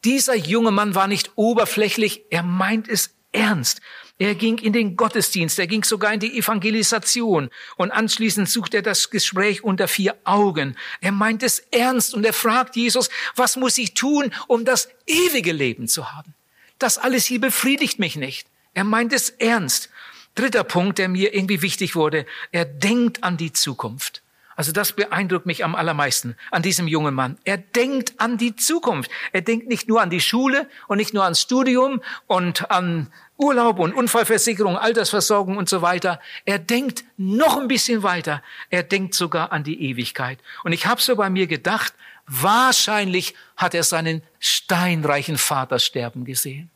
Dieser 0.03 0.35
junge 0.35 0.69
Mann 0.69 0.93
war 0.93 1.07
nicht 1.07 1.31
oberflächlich, 1.37 2.21
er 2.29 2.43
meint 2.43 2.87
es 2.87 3.15
ernst. 3.31 3.81
Er 4.17 4.33
ging 4.35 4.59
in 4.59 4.71
den 4.71 4.95
Gottesdienst, 4.95 5.59
er 5.59 5.67
ging 5.67 5.83
sogar 5.83 6.13
in 6.13 6.21
die 6.21 6.37
Evangelisation 6.37 7.49
und 7.75 7.91
anschließend 7.91 8.49
sucht 8.49 8.73
er 8.73 8.81
das 8.81 9.09
Gespräch 9.09 9.63
unter 9.63 9.89
vier 9.89 10.15
Augen. 10.23 10.77
Er 11.01 11.11
meint 11.11 11.43
es 11.43 11.59
ernst 11.71 12.13
und 12.13 12.25
er 12.25 12.31
fragt 12.31 12.77
Jesus, 12.77 13.09
was 13.35 13.57
muss 13.57 13.77
ich 13.77 13.93
tun, 13.93 14.33
um 14.47 14.63
das 14.63 14.87
ewige 15.05 15.51
Leben 15.51 15.89
zu 15.89 16.13
haben? 16.13 16.33
Das 16.79 16.97
alles 16.97 17.25
hier 17.25 17.41
befriedigt 17.41 17.99
mich 17.99 18.15
nicht. 18.15 18.47
Er 18.73 18.85
meint 18.85 19.11
es 19.11 19.29
ernst. 19.31 19.89
Dritter 20.33 20.63
Punkt, 20.63 20.97
der 20.97 21.09
mir 21.09 21.33
irgendwie 21.33 21.61
wichtig 21.61 21.95
wurde, 21.95 22.25
er 22.51 22.65
denkt 22.65 23.23
an 23.23 23.35
die 23.35 23.51
Zukunft. 23.51 24.21
Also 24.55 24.71
das 24.71 24.93
beeindruckt 24.93 25.45
mich 25.45 25.65
am 25.65 25.75
allermeisten 25.75 26.37
an 26.49 26.61
diesem 26.61 26.87
jungen 26.87 27.13
Mann. 27.13 27.37
Er 27.43 27.57
denkt 27.57 28.13
an 28.19 28.37
die 28.37 28.55
Zukunft. 28.55 29.11
Er 29.33 29.41
denkt 29.41 29.67
nicht 29.67 29.89
nur 29.89 30.01
an 30.01 30.09
die 30.09 30.21
Schule 30.21 30.69
und 30.87 30.97
nicht 30.97 31.13
nur 31.13 31.23
ans 31.23 31.41
Studium 31.41 32.01
und 32.27 32.71
an 32.71 33.11
Urlaub 33.37 33.79
und 33.79 33.93
Unfallversicherung, 33.93 34.77
Altersversorgung 34.77 35.57
und 35.57 35.67
so 35.67 35.81
weiter. 35.81 36.21
Er 36.45 36.57
denkt 36.57 37.03
noch 37.17 37.57
ein 37.57 37.67
bisschen 37.67 38.01
weiter. 38.01 38.41
Er 38.69 38.83
denkt 38.83 39.13
sogar 39.13 39.51
an 39.51 39.63
die 39.63 39.81
Ewigkeit. 39.89 40.39
Und 40.63 40.71
ich 40.71 40.85
habe 40.85 41.01
so 41.01 41.15
bei 41.17 41.29
mir 41.29 41.47
gedacht, 41.47 41.93
wahrscheinlich 42.27 43.35
hat 43.57 43.73
er 43.73 43.83
seinen 43.83 44.23
steinreichen 44.39 45.37
Vater 45.37 45.79
sterben 45.79 46.23
gesehen. 46.23 46.69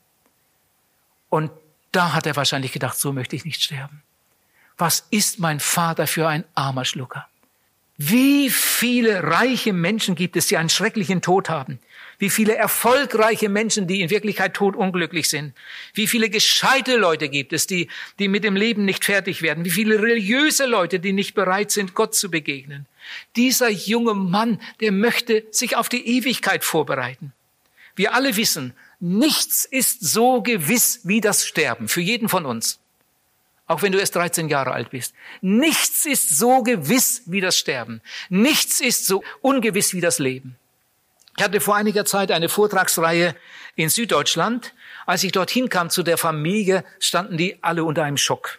Und 1.29 1.51
da 1.93 2.13
hat 2.13 2.25
er 2.25 2.35
wahrscheinlich 2.35 2.73
gedacht, 2.73 2.97
so 2.97 3.13
möchte 3.13 3.35
ich 3.37 3.45
nicht 3.45 3.63
sterben. 3.63 4.03
Was 4.77 5.05
ist 5.11 5.39
mein 5.39 5.59
Vater 5.59 6.07
für 6.07 6.27
ein 6.27 6.43
armer 6.55 6.85
Schlucker? 6.85 7.27
Wie 8.01 8.49
viele 8.49 9.23
reiche 9.23 9.73
Menschen 9.73 10.15
gibt 10.15 10.37
es, 10.37 10.47
die 10.47 10.55
einen 10.55 10.69
schrecklichen 10.69 11.21
Tod 11.21 11.49
haben? 11.49 11.79
Wie 12.17 12.29
viele 12.29 12.55
erfolgreiche 12.55 13.49
Menschen, 13.49 13.87
die 13.87 13.99
in 13.99 14.09
Wirklichkeit 14.09 14.53
todunglücklich 14.53 15.27
sind? 15.27 15.53
Wie 15.93 16.07
viele 16.07 16.29
gescheite 16.29 16.95
Leute 16.95 17.27
gibt 17.27 17.51
es, 17.51 17.67
die, 17.67 17.89
die 18.17 18.29
mit 18.29 18.45
dem 18.45 18.55
Leben 18.55 18.85
nicht 18.85 19.03
fertig 19.03 19.41
werden? 19.41 19.65
Wie 19.65 19.69
viele 19.69 20.01
religiöse 20.01 20.65
Leute, 20.65 21.01
die 21.01 21.11
nicht 21.11 21.35
bereit 21.35 21.71
sind, 21.71 21.93
Gott 21.93 22.15
zu 22.15 22.31
begegnen? 22.31 22.85
Dieser 23.35 23.69
junge 23.69 24.13
Mann, 24.13 24.61
der 24.79 24.93
möchte 24.93 25.43
sich 25.51 25.75
auf 25.75 25.89
die 25.89 26.07
Ewigkeit 26.07 26.63
vorbereiten. 26.63 27.33
Wir 27.97 28.13
alle 28.13 28.37
wissen, 28.37 28.73
nichts 29.01 29.65
ist 29.65 29.99
so 29.99 30.41
gewiss 30.41 31.01
wie 31.03 31.19
das 31.19 31.45
Sterben 31.45 31.89
für 31.89 32.01
jeden 32.01 32.29
von 32.29 32.45
uns 32.45 32.79
auch 33.69 33.83
wenn 33.83 33.91
du 33.91 33.99
erst 33.99 34.15
13 34.15 34.49
Jahre 34.49 34.71
alt 34.71 34.89
bist. 34.89 35.13
Nichts 35.41 36.05
ist 36.07 36.35
so 36.35 36.63
gewiss 36.63 37.21
wie 37.27 37.39
das 37.39 37.55
Sterben. 37.55 38.01
Nichts 38.27 38.79
ist 38.79 39.05
so 39.05 39.23
ungewiss 39.41 39.93
wie 39.93 40.01
das 40.01 40.17
Leben. 40.17 40.57
Ich 41.37 41.43
hatte 41.43 41.61
vor 41.61 41.75
einiger 41.75 42.03
Zeit 42.03 42.31
eine 42.31 42.49
Vortragsreihe 42.49 43.35
in 43.75 43.89
Süddeutschland. 43.89 44.73
Als 45.05 45.23
ich 45.23 45.31
dorthin 45.31 45.69
kam 45.69 45.91
zu 45.91 46.01
der 46.01 46.17
Familie, 46.17 46.83
standen 46.99 47.37
die 47.37 47.63
alle 47.63 47.83
unter 47.83 48.03
einem 48.03 48.17
Schock. 48.17 48.57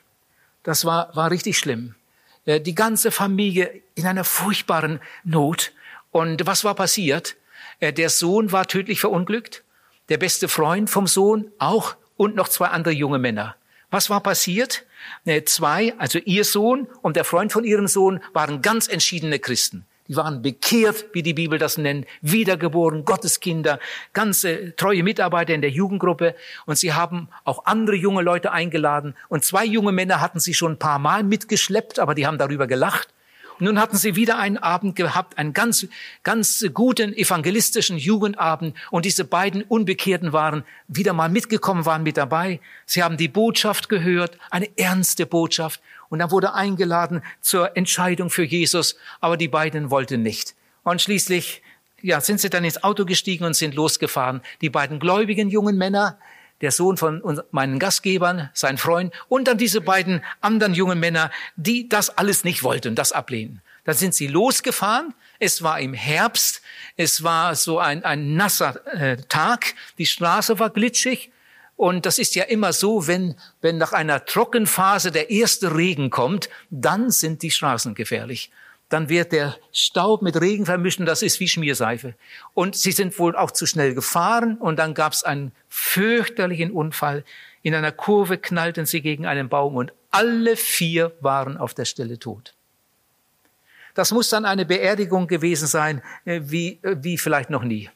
Das 0.63 0.85
war, 0.85 1.15
war 1.17 1.33
richtig 1.33 1.59
schlimm. 1.59 1.97
Äh, 2.45 2.61
die 2.61 2.77
ganze 2.77 3.11
Familie 3.11 3.83
in 3.97 4.07
einer 4.07 4.25
furchtbaren 4.25 5.01
Not. 5.25 5.73
Und 6.13 6.47
was 6.47 6.63
war 6.63 6.77
passiert? 6.77 7.35
Äh, 7.81 7.93
der 7.93 8.11
Sohn 8.11 8.53
war 8.53 8.69
tödlich 8.69 9.01
verunglückt. 9.01 9.65
Der 10.09 10.19
beste 10.19 10.47
Freund 10.49 10.89
vom 10.89 11.09
Sohn 11.09 11.51
auch. 11.59 11.97
Und 12.17 12.37
noch 12.37 12.49
zwei 12.49 12.69
andere 12.69 12.95
junge 12.95 13.19
Männer 13.19 13.57
Was 13.91 14.11
war 14.11 14.21
passiert? 14.21 14.85
Ne, 15.25 15.45
zwei, 15.45 15.95
also 15.99 16.19
ihr 16.19 16.45
Sohn 16.45 16.87
und 17.03 17.17
der 17.17 17.25
Freund 17.25 17.53
von 17.53 17.65
ihrem 17.65 17.89
Sohn, 17.89 18.21
waren 18.33 18.63
ganz 18.63 18.89
entschiedene 18.89 19.39
Christen. 19.39 19.85
Die 20.11 20.17
waren 20.17 20.43
bekehrt, 20.43 21.07
wie 21.13 21.23
die 21.23 21.35
Bibel 21.35 21.59
das 21.59 21.79
nennt, 21.79 22.05
wiedergeboren, 22.21 23.05
Gotteskinder, 23.05 23.79
ganze 24.13 24.75
treue 24.75 25.05
Mitarbeiter 25.05 25.55
in 25.55 25.61
der 25.61 25.71
Jugendgruppe. 25.71 26.35
Und 26.67 26.77
sie 26.77 26.93
haben 26.93 27.29
auch 27.45 27.65
andere 27.67 27.95
junge 27.95 28.23
Leute 28.23 28.51
eingeladen. 28.51 29.15
Und 29.29 29.45
zwei 29.45 29.65
junge 29.65 29.93
Männer 29.93 30.21
hatten 30.21 30.41
sie 30.41 30.53
schon 30.53 30.73
ein 30.73 30.79
paar 30.79 30.99
Mal 30.99 31.23
mitgeschleppt, 31.23 32.01
aber 32.01 32.17
die 32.17 32.27
haben 32.27 32.39
darüber 32.39 32.67
gelacht. 32.67 33.09
Nun 33.61 33.79
hatten 33.79 33.97
sie 33.97 34.17
wieder 34.17 34.39
einen 34.39 34.57
Abend 34.57 34.97
gehabt, 34.97 35.39
einen 35.39 35.53
ganz, 35.53 35.87
ganz 36.23 36.65
guten 36.73 37.13
evangelistischen 37.13 37.99
Jugendabend. 37.99 38.77
Und 38.91 39.05
diese 39.05 39.25
beiden 39.25 39.63
Unbekehrten 39.63 40.33
waren 40.33 40.65
wieder 40.89 41.13
mal 41.13 41.29
mitgekommen, 41.29 41.85
waren 41.85 42.03
mit 42.03 42.17
dabei. 42.17 42.61
Sie 42.87 43.03
haben 43.03 43.19
die 43.19 43.29
Botschaft 43.29 43.89
gehört, 43.89 44.39
eine 44.51 44.69
ernste 44.79 45.27
Botschaft. 45.27 45.81
Und 46.09 46.21
dann 46.21 46.31
wurde 46.31 46.55
eingeladen 46.55 47.23
zur 47.41 47.77
Entscheidung 47.77 48.31
für 48.31 48.45
Jesus. 48.45 48.97
Aber 49.21 49.37
die 49.37 49.49
beiden 49.49 49.91
wollten 49.91 50.23
nicht. 50.23 50.55
Und 50.83 51.03
schließlich, 51.03 51.63
ja, 52.01 52.21
sind 52.21 52.41
sie 52.41 52.49
dann 52.49 52.65
ins 52.65 52.83
Auto 52.83 53.05
gestiegen 53.05 53.45
und 53.45 53.55
sind 53.55 53.75
losgefahren. 53.75 54.41
Die 54.63 54.71
beiden 54.71 54.99
gläubigen 54.99 55.51
jungen 55.51 55.77
Männer, 55.77 56.19
der 56.61 56.71
Sohn 56.71 56.97
von 56.97 57.43
meinen 57.51 57.79
Gastgebern, 57.79 58.51
sein 58.53 58.79
Freund 58.79 59.15
und 59.29 59.49
dann 59.49 59.59
diese 59.59 59.81
beiden 59.81 60.23
anderen 60.41 60.75
jungen 60.75 61.01
Männer, 61.01 61.31
die 61.57 61.89
das 61.89 62.17
alles 62.19 62.45
nicht 62.45 62.63
wollten, 62.63 62.95
das 62.95 63.13
ablehnen. 63.13 63.63
Dann 63.85 63.95
sind 63.95 64.15
sie 64.15 64.27
losgefahren. 64.27 65.15
Es 65.39 65.63
war 65.63 65.81
im 65.81 65.95
Herbst. 65.95 66.61
Es 66.97 67.23
war 67.23 67.55
so 67.55 67.79
ein, 67.79 68.05
ein 68.05 68.35
nasser 68.35 68.87
äh, 68.95 69.17
Tag. 69.29 69.75
Die 69.99 70.07
Straße 70.07 70.59
war 70.59 70.71
glitschig. 70.71 71.33
Und 71.77 72.05
das 72.05 72.19
ist 72.19 72.35
ja 72.35 72.45
immer 72.45 72.75
so, 72.75 73.07
wenn, 73.07 73.37
wenn 73.63 73.79
nach 73.79 73.95
einer 73.95 74.27
Trockenphase 74.27 75.13
der 75.13 75.31
erste 75.31 75.75
Regen 75.75 76.11
kommt, 76.11 76.51
dann 76.69 77.11
sind 77.11 77.43
die 77.43 77.51
Straßen 77.51 77.95
gefährlich 77.95 78.51
dann 78.91 79.09
wird 79.09 79.33
der 79.33 79.57
Staub 79.73 80.21
mit 80.21 80.39
Regen 80.41 80.67
vermischen, 80.67 81.07
das 81.07 81.23
ist 81.23 81.41
wie 81.41 81.49
Schmierseife. 81.49 82.15
Und 82.55 82.77
sie 82.77 82.93
sind 82.93 83.19
wohl 83.19 83.37
auch 83.37 83.53
zu 83.53 83.65
schnell 83.65 83.95
gefahren 83.95 84.57
und 84.59 84.79
dann 84.79 84.95
gab 84.95 85.13
es 85.13 85.23
einen 85.23 85.53
fürchterlichen 85.69 86.73
Unfall. 86.73 87.25
In 87.63 87.75
einer 87.75 87.93
Kurve 87.93 88.37
knallten 88.37 88.87
sie 88.87 89.01
gegen 89.01 89.27
einen 89.27 89.49
Baum 89.49 89.77
und 89.77 89.93
alle 90.11 90.57
vier 90.57 91.13
waren 91.21 91.57
auf 91.57 91.73
der 91.73 91.85
Stelle 91.85 92.19
tot. 92.19 92.55
Das 93.95 94.11
muss 94.13 94.29
dann 94.29 94.45
eine 94.45 94.67
Beerdigung 94.67 95.29
gewesen 95.29 95.69
sein, 95.69 96.03
äh, 96.25 96.41
wie, 96.45 96.81
äh, 96.83 96.97
wie 97.01 97.17
vielleicht 97.17 97.51
noch 97.51 97.63
nie. 97.63 97.91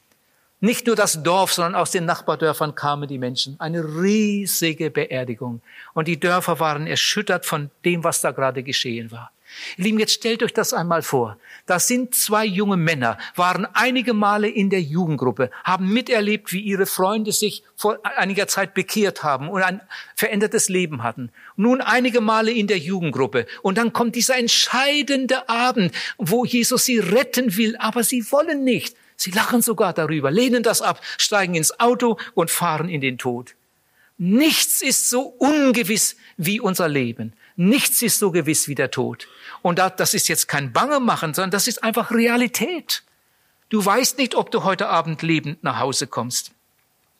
Nicht 0.61 0.87
nur 0.87 0.95
das 0.95 1.21
Dorf, 1.21 1.51
sondern 1.51 1.75
aus 1.75 1.91
den 1.91 2.05
Nachbardörfern 2.05 2.73
kamen 2.73 3.07
die 3.07 3.17
Menschen. 3.17 3.59
Eine 3.59 3.83
riesige 3.83 4.89
Beerdigung. 4.89 5.61
Und 5.93 6.07
die 6.07 6.19
Dörfer 6.19 6.59
waren 6.59 6.87
erschüttert 6.87 7.45
von 7.45 7.69
dem, 7.83 8.03
was 8.03 8.21
da 8.21 8.31
gerade 8.31 8.63
geschehen 8.63 9.11
war. 9.11 9.31
Ihr 9.77 9.85
Lieben, 9.85 9.99
jetzt 9.99 10.13
stellt 10.13 10.43
euch 10.43 10.53
das 10.53 10.73
einmal 10.73 11.01
vor. 11.01 11.37
Das 11.65 11.87
sind 11.87 12.15
zwei 12.15 12.45
junge 12.45 12.77
Männer, 12.77 13.17
waren 13.35 13.67
einige 13.73 14.13
Male 14.13 14.47
in 14.47 14.69
der 14.69 14.81
Jugendgruppe, 14.81 15.51
haben 15.63 15.91
miterlebt, 15.91 16.51
wie 16.51 16.61
ihre 16.61 16.85
Freunde 16.85 17.31
sich 17.31 17.63
vor 17.75 17.99
einiger 18.03 18.47
Zeit 18.47 18.73
bekehrt 18.73 19.23
haben 19.23 19.49
und 19.49 19.61
ein 19.61 19.81
verändertes 20.15 20.69
Leben 20.69 21.03
hatten. 21.03 21.31
Nun 21.55 21.81
einige 21.81 22.21
Male 22.21 22.51
in 22.51 22.67
der 22.67 22.77
Jugendgruppe. 22.77 23.45
Und 23.61 23.77
dann 23.77 23.93
kommt 23.93 24.15
dieser 24.15 24.37
entscheidende 24.37 25.49
Abend, 25.49 25.93
wo 26.17 26.45
Jesus 26.45 26.85
sie 26.85 26.99
retten 26.99 27.57
will, 27.57 27.75
aber 27.77 28.03
sie 28.03 28.31
wollen 28.31 28.63
nicht. 28.63 28.95
Sie 29.17 29.31
lachen 29.31 29.61
sogar 29.61 29.93
darüber, 29.93 30.31
lehnen 30.31 30.63
das 30.63 30.81
ab, 30.81 31.01
steigen 31.17 31.55
ins 31.55 31.79
Auto 31.79 32.17
und 32.33 32.51
fahren 32.51 32.89
in 32.89 33.01
den 33.01 33.17
Tod. 33.17 33.55
Nichts 34.17 34.81
ist 34.81 35.09
so 35.09 35.21
ungewiss 35.21 36.15
wie 36.37 36.59
unser 36.59 36.87
Leben. 36.87 37.33
Nichts 37.55 38.01
ist 38.01 38.19
so 38.19 38.31
gewiss 38.31 38.67
wie 38.67 38.75
der 38.75 38.91
Tod. 38.91 39.27
Und 39.61 39.79
das 39.79 40.13
ist 40.13 40.27
jetzt 40.27 40.47
kein 40.47 40.73
Bange 40.73 40.99
machen, 40.99 41.33
sondern 41.33 41.51
das 41.51 41.67
ist 41.67 41.83
einfach 41.83 42.11
Realität. 42.11 43.03
Du 43.69 43.83
weißt 43.83 44.17
nicht, 44.17 44.35
ob 44.35 44.51
du 44.51 44.63
heute 44.63 44.89
Abend 44.89 45.21
lebend 45.21 45.63
nach 45.63 45.79
Hause 45.79 46.07
kommst. 46.07 46.51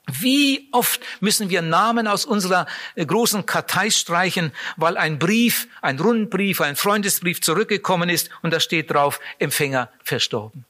Wie 0.07 0.67
oft 0.71 1.01
müssen 1.19 1.49
wir 1.49 1.63
Namen 1.63 2.07
aus 2.07 2.25
unserer 2.25 2.67
äh, 2.93 3.05
großen 3.05 3.47
Kartei 3.47 3.89
streichen, 3.89 4.51
weil 4.77 4.97
ein 4.97 5.17
Brief, 5.17 5.67
ein 5.81 5.99
Rundbrief, 5.99 6.61
ein 6.61 6.75
Freundesbrief 6.75 7.41
zurückgekommen 7.41 8.09
ist 8.09 8.29
und 8.43 8.53
da 8.53 8.59
steht 8.59 8.91
drauf, 8.91 9.19
Empfänger 9.39 9.89
verstorben. 10.03 10.65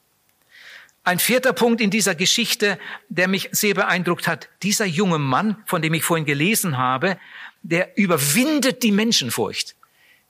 Ein 1.04 1.18
vierter 1.18 1.52
Punkt 1.52 1.80
in 1.80 1.90
dieser 1.90 2.14
Geschichte, 2.14 2.78
der 3.08 3.28
mich 3.28 3.50
sehr 3.52 3.74
beeindruckt 3.74 4.26
hat, 4.26 4.48
dieser 4.62 4.86
junge 4.86 5.18
Mann, 5.18 5.62
von 5.66 5.80
dem 5.80 5.94
ich 5.94 6.02
vorhin 6.02 6.26
gelesen 6.26 6.78
habe, 6.78 7.18
der 7.68 7.98
überwindet 7.98 8.82
die 8.82 8.92
Menschenfurcht. 8.92 9.74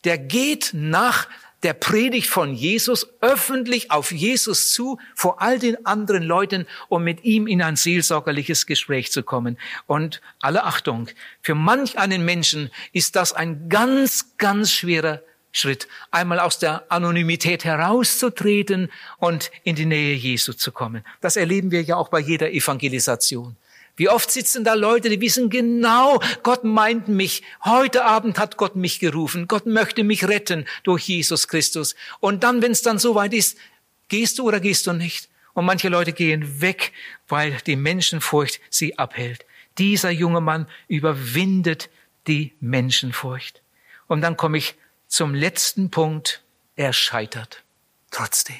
Der 0.04 0.18
geht 0.18 0.70
nach 0.72 1.28
der 1.62 1.74
Predigt 1.74 2.28
von 2.28 2.54
Jesus 2.54 3.08
öffentlich 3.20 3.90
auf 3.90 4.12
Jesus 4.12 4.72
zu, 4.72 4.98
vor 5.14 5.42
all 5.42 5.58
den 5.58 5.84
anderen 5.84 6.22
Leuten, 6.22 6.66
um 6.88 7.02
mit 7.02 7.24
ihm 7.24 7.46
in 7.46 7.62
ein 7.62 7.76
seelsorgerliches 7.76 8.66
Gespräch 8.66 9.10
zu 9.10 9.22
kommen. 9.22 9.58
Und 9.86 10.20
alle 10.40 10.64
Achtung, 10.64 11.08
für 11.42 11.54
manch 11.54 11.98
einen 11.98 12.24
Menschen 12.24 12.70
ist 12.92 13.16
das 13.16 13.32
ein 13.32 13.68
ganz, 13.68 14.36
ganz 14.38 14.70
schwerer 14.70 15.22
Schritt, 15.50 15.88
einmal 16.10 16.38
aus 16.38 16.58
der 16.58 16.84
Anonymität 16.90 17.64
herauszutreten 17.64 18.90
und 19.16 19.50
in 19.64 19.74
die 19.74 19.86
Nähe 19.86 20.14
Jesu 20.14 20.52
zu 20.52 20.70
kommen. 20.70 21.02
Das 21.20 21.36
erleben 21.36 21.70
wir 21.70 21.82
ja 21.82 21.96
auch 21.96 22.08
bei 22.08 22.20
jeder 22.20 22.52
Evangelisation. 22.52 23.56
Wie 23.96 24.10
oft 24.10 24.30
sitzen 24.30 24.62
da 24.62 24.74
Leute, 24.74 25.08
die 25.08 25.20
wissen 25.20 25.48
genau, 25.48 26.20
Gott 26.42 26.64
meint 26.64 27.08
mich. 27.08 27.42
Heute 27.64 28.04
Abend 28.04 28.38
hat 28.38 28.58
Gott 28.58 28.76
mich 28.76 29.00
gerufen. 29.00 29.48
Gott 29.48 29.64
möchte 29.64 30.04
mich 30.04 30.28
retten 30.28 30.66
durch 30.82 31.08
Jesus 31.08 31.48
Christus. 31.48 31.94
Und 32.20 32.44
dann, 32.44 32.60
wenn 32.60 32.72
es 32.72 32.82
dann 32.82 32.98
soweit 32.98 33.32
ist, 33.32 33.56
gehst 34.08 34.38
du 34.38 34.44
oder 34.44 34.60
gehst 34.60 34.86
du 34.86 34.92
nicht? 34.92 35.30
Und 35.54 35.64
manche 35.64 35.88
Leute 35.88 36.12
gehen 36.12 36.60
weg, 36.60 36.92
weil 37.26 37.56
die 37.66 37.76
Menschenfurcht 37.76 38.60
sie 38.68 38.98
abhält. 38.98 39.46
Dieser 39.78 40.10
junge 40.10 40.42
Mann 40.42 40.66
überwindet 40.88 41.88
die 42.26 42.52
Menschenfurcht. 42.60 43.62
Und 44.06 44.20
dann 44.20 44.36
komme 44.36 44.58
ich 44.58 44.74
zum 45.06 45.34
letzten 45.34 45.90
Punkt. 45.90 46.42
Er 46.76 46.92
scheitert. 46.92 47.62
Trotzdem. 48.10 48.56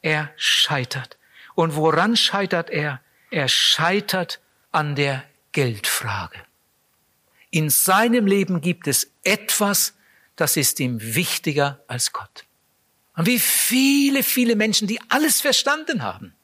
Er 0.00 0.32
scheitert. 0.36 1.18
Und 1.54 1.76
woran 1.76 2.16
scheitert 2.16 2.70
er? 2.70 3.02
Er 3.30 3.48
scheitert 3.48 4.40
an 4.72 4.94
der 4.94 5.24
Geldfrage. 5.52 6.38
In 7.50 7.70
seinem 7.70 8.26
Leben 8.26 8.60
gibt 8.60 8.86
es 8.86 9.10
etwas, 9.24 9.94
das 10.36 10.56
ist 10.56 10.80
ihm 10.80 10.98
wichtiger 11.14 11.82
als 11.88 12.12
Gott. 12.12 12.44
Und 13.16 13.26
wie 13.26 13.38
viele, 13.40 14.22
viele 14.22 14.56
Menschen, 14.56 14.86
die 14.86 15.00
alles 15.08 15.40
verstanden 15.40 16.02
haben, 16.02 16.34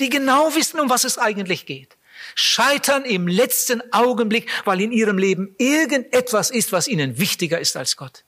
die 0.00 0.08
genau 0.08 0.54
wissen, 0.54 0.80
um 0.80 0.90
was 0.90 1.04
es 1.04 1.18
eigentlich 1.18 1.66
geht, 1.66 1.96
scheitern 2.34 3.04
im 3.04 3.28
letzten 3.28 3.80
Augenblick, 3.92 4.50
weil 4.64 4.80
in 4.80 4.92
ihrem 4.92 5.18
Leben 5.18 5.54
irgendetwas 5.58 6.50
ist, 6.50 6.72
was 6.72 6.88
ihnen 6.88 7.18
wichtiger 7.18 7.60
ist 7.60 7.76
als 7.76 7.96
Gott. 7.96 8.24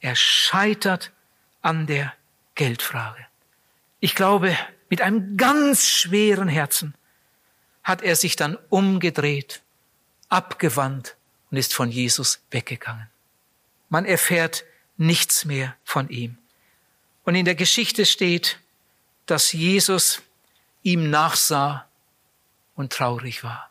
Er 0.00 0.16
scheitert 0.16 1.12
an 1.60 1.86
der 1.86 2.12
Geldfrage. 2.54 3.24
Ich 4.00 4.14
glaube, 4.14 4.56
mit 4.88 5.00
einem 5.00 5.36
ganz 5.36 5.86
schweren 5.86 6.48
Herzen 6.48 6.94
hat 7.82 8.02
er 8.02 8.16
sich 8.16 8.36
dann 8.36 8.56
umgedreht, 8.68 9.62
abgewandt 10.28 11.16
und 11.50 11.56
ist 11.56 11.74
von 11.74 11.90
Jesus 11.90 12.40
weggegangen. 12.50 13.08
Man 13.88 14.04
erfährt 14.04 14.64
nichts 14.96 15.44
mehr 15.44 15.76
von 15.84 16.08
ihm. 16.08 16.38
Und 17.24 17.34
in 17.34 17.44
der 17.44 17.54
Geschichte 17.54 18.06
steht, 18.06 18.58
dass 19.26 19.52
Jesus 19.52 20.22
ihm 20.82 21.10
nachsah 21.10 21.86
und 22.74 22.92
traurig 22.92 23.44
war. 23.44 23.70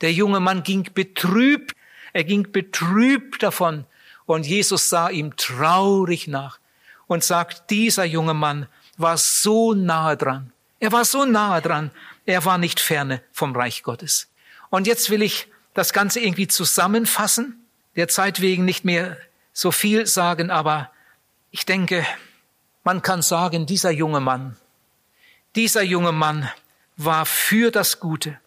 Der 0.00 0.12
junge 0.12 0.40
Mann 0.40 0.62
ging 0.62 0.90
betrübt, 0.92 1.72
er 2.12 2.24
ging 2.24 2.50
betrübt 2.52 3.42
davon 3.42 3.86
und 4.26 4.46
Jesus 4.46 4.88
sah 4.88 5.08
ihm 5.08 5.36
traurig 5.36 6.26
nach 6.26 6.58
und 7.06 7.24
sagt, 7.24 7.70
dieser 7.70 8.04
junge 8.04 8.34
Mann 8.34 8.66
war 8.96 9.16
so 9.16 9.74
nahe 9.74 10.16
dran. 10.16 10.52
Er 10.80 10.92
war 10.92 11.04
so 11.04 11.24
nahe 11.24 11.62
dran, 11.62 11.90
er 12.26 12.44
war 12.44 12.58
nicht 12.58 12.80
ferne 12.80 13.22
vom 13.32 13.54
Reich 13.54 13.82
Gottes. 13.82 14.28
Und 14.70 14.86
jetzt 14.86 15.10
will 15.10 15.22
ich 15.22 15.48
das 15.74 15.92
Ganze 15.92 16.20
irgendwie 16.20 16.48
zusammenfassen, 16.48 17.64
der 17.96 18.08
Zeit 18.08 18.40
wegen 18.40 18.64
nicht 18.64 18.84
mehr 18.84 19.16
so 19.52 19.70
viel 19.70 20.06
sagen, 20.06 20.50
aber 20.50 20.90
ich 21.50 21.64
denke, 21.64 22.04
man 22.82 23.02
kann 23.02 23.22
sagen, 23.22 23.66
dieser 23.66 23.90
junge 23.90 24.20
Mann, 24.20 24.56
dieser 25.54 25.82
junge 25.82 26.12
Mann 26.12 26.50
war 26.96 27.26
für 27.26 27.70
das 27.70 28.00
Gute, 28.00 28.38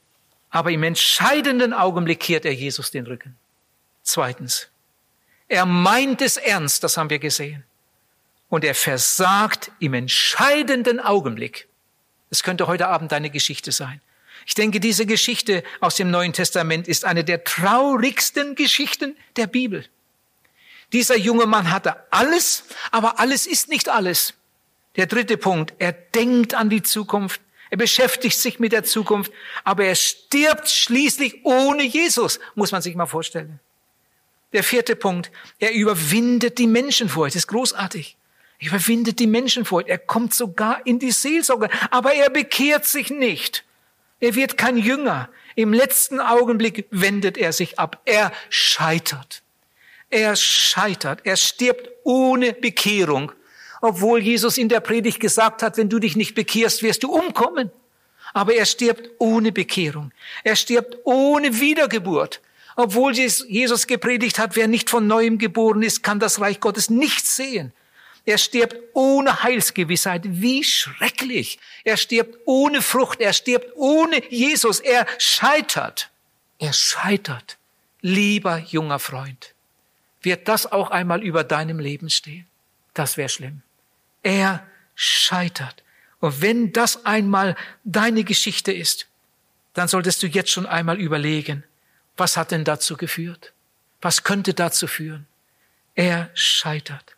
aber 0.50 0.72
im 0.72 0.84
entscheidenden 0.84 1.74
Augenblick 1.74 2.19
kehrt 2.19 2.46
er 2.46 2.53
Jesus 2.53 2.91
den 2.91 3.05
Rücken. 3.07 3.38
Zweitens, 4.03 4.69
er 5.48 5.65
meint 5.65 6.22
es 6.22 6.38
ernst, 6.38 6.84
das 6.84 6.98
haben 6.98 7.10
wir 7.10 7.19
gesehen. 7.19 7.63
Und 8.50 8.63
er 8.63 8.75
versagt 8.75 9.72
im 9.79 9.93
entscheidenden 9.93 11.00
Augenblick. 11.00 11.67
Es 12.29 12.43
könnte 12.43 12.67
heute 12.67 12.88
Abend 12.88 13.12
deine 13.12 13.29
Geschichte 13.29 13.72
sein. 13.72 14.01
Ich 14.46 14.53
denke, 14.53 14.79
diese 14.79 15.05
Geschichte 15.05 15.63
aus 15.79 15.96
dem 15.96 16.12
Neuen 16.12 16.34
Testament 16.34 16.88
ist 16.88 17.05
eine 17.05 17.24
der 17.24 17.43
traurigsten 17.43 18.55
Geschichten 18.55 19.15
der 19.36 19.48
Bibel. 19.48 19.86
Dieser 20.93 21.17
junge 21.17 21.46
Mann 21.46 21.72
hatte 21.72 21.96
alles, 22.12 22.63
aber 22.91 23.19
alles 23.19 23.46
ist 23.46 23.67
nicht 23.67 23.89
alles. 23.89 24.34
Der 24.96 25.05
dritte 25.05 25.38
Punkt, 25.38 25.74
er 25.79 25.91
denkt 25.91 26.53
an 26.53 26.69
die 26.69 26.81
Zukunft, 26.81 27.41
er 27.69 27.77
beschäftigt 27.77 28.38
sich 28.38 28.60
mit 28.60 28.72
der 28.72 28.84
Zukunft, 28.84 29.31
aber 29.63 29.86
er 29.86 29.96
stirbt 29.96 30.69
schließlich 30.69 31.41
ohne 31.43 31.84
Jesus, 31.84 32.39
muss 32.55 32.72
man 32.72 32.81
sich 32.81 32.96
mal 32.96 33.05
vorstellen. 33.05 33.60
Der 34.53 34.63
vierte 34.63 34.96
Punkt, 34.96 35.29
er 35.60 35.74
überwindet 35.74 36.57
die 36.57 36.67
Menschenfurcht, 36.67 37.36
das 37.36 37.43
ist 37.43 37.48
großartig. 37.48 38.15
Er 38.59 38.67
überwindet 38.67 39.19
die 39.19 39.27
Menschenfurcht, 39.27 39.87
er 39.87 39.99
kommt 39.99 40.33
sogar 40.33 40.85
in 40.85 40.99
die 40.99 41.11
Seelsorge, 41.11 41.69
aber 41.91 42.13
er 42.13 42.29
bekehrt 42.29 42.85
sich 42.85 43.09
nicht. 43.09 43.63
Er 44.19 44.35
wird 44.35 44.57
kein 44.57 44.77
Jünger. 44.77 45.29
Im 45.55 45.73
letzten 45.73 46.19
Augenblick 46.19 46.87
wendet 46.91 47.37
er 47.37 47.53
sich 47.53 47.77
ab. 47.77 48.01
Er 48.05 48.31
scheitert. 48.49 49.43
Er 50.09 50.35
scheitert. 50.35 51.21
Er 51.23 51.35
stirbt 51.35 51.89
ohne 52.03 52.53
Bekehrung. 52.53 53.31
Obwohl 53.81 54.19
Jesus 54.19 54.57
in 54.57 54.69
der 54.69 54.79
Predigt 54.79 55.19
gesagt 55.19 55.61
hat, 55.61 55.77
wenn 55.77 55.89
du 55.89 55.99
dich 55.99 56.15
nicht 56.15 56.33
bekehrst, 56.33 56.81
wirst 56.81 57.03
du 57.03 57.11
umkommen. 57.11 57.71
Aber 58.33 58.53
er 58.53 58.65
stirbt 58.65 59.09
ohne 59.19 59.51
Bekehrung. 59.51 60.11
Er 60.43 60.55
stirbt 60.55 60.97
ohne 61.03 61.59
Wiedergeburt. 61.59 62.41
Obwohl 62.75 63.13
Jesus 63.13 63.87
gepredigt 63.87 64.37
hat, 64.39 64.55
wer 64.55 64.67
nicht 64.67 64.89
von 64.89 65.07
neuem 65.07 65.37
geboren 65.37 65.81
ist, 65.81 66.03
kann 66.03 66.19
das 66.19 66.39
Reich 66.39 66.59
Gottes 66.59 66.89
nicht 66.89 67.25
sehen. 67.25 67.73
Er 68.27 68.38
stirbt 68.38 68.75
ohne 68.93 69.41
Heilsgewissheit. 69.43 70.24
Wie 70.25 70.62
schrecklich. 70.62 71.60
Er 71.86 71.96
stirbt 71.96 72.38
ohne 72.46 72.81
Frucht. 72.81 73.22
Er 73.22 73.31
stirbt 73.31 73.72
ohne 73.77 74.22
Jesus. 74.29 74.81
Er 74.81 75.07
scheitert. 75.17 76.10
Er 76.60 76.74
scheitert. 76.74 77.57
Lieber 78.01 78.57
junger 78.57 79.00
Freund, 79.00 79.53
wird 80.22 80.50
das 80.50 80.69
auch 80.69 80.91
einmal 80.91 81.24
über 81.24 81.46
deinem 81.46 81.79
Leben 81.79 82.10
stehen? 82.10 82.46
Das 82.93 83.15
wäre 83.15 83.29
schlimm. 83.29 83.62
Er 84.24 84.67
scheitert. 84.93 85.84
Und 86.19 86.41
wenn 86.41 86.74
das 86.74 87.05
einmal 87.05 87.55
deine 87.86 88.25
Geschichte 88.25 88.74
ist, 88.74 89.07
dann 89.74 89.88
solltest 89.88 90.22
du 90.22 90.27
jetzt 90.27 90.51
schon 90.51 90.65
einmal 90.65 91.00
überlegen, 91.00 91.63
was 92.17 92.36
hat 92.36 92.51
denn 92.51 92.65
dazu 92.65 92.98
geführt? 92.98 93.53
Was 94.01 94.24
könnte 94.24 94.53
dazu 94.53 94.86
führen? 94.86 95.27
Er 95.96 96.29
scheitert. 96.34 97.16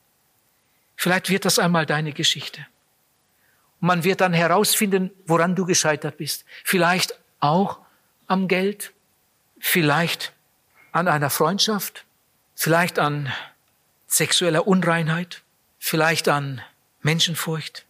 Vielleicht 0.99 1.29
wird 1.29 1.45
das 1.45 1.59
einmal 1.59 1.85
deine 1.85 2.11
Geschichte. 2.11 2.59
Und 3.79 3.87
man 3.87 4.03
wird 4.03 4.19
dann 4.19 4.33
herausfinden, 4.33 5.11
woran 5.25 5.55
du 5.55 5.65
gescheitert 5.65 6.17
bist. 6.17 6.43
Vielleicht 6.65 7.17
auch 7.39 7.79
am 8.27 8.49
Geld, 8.49 8.91
vielleicht 9.61 10.33
an 10.91 11.07
einer 11.07 11.29
Freundschaft, 11.29 12.03
vielleicht 12.53 12.99
an 12.99 13.31
sexueller 14.07 14.67
Unreinheit, 14.67 15.41
vielleicht 15.79 16.27
an 16.27 16.61
Menschenfurcht. 17.01 17.85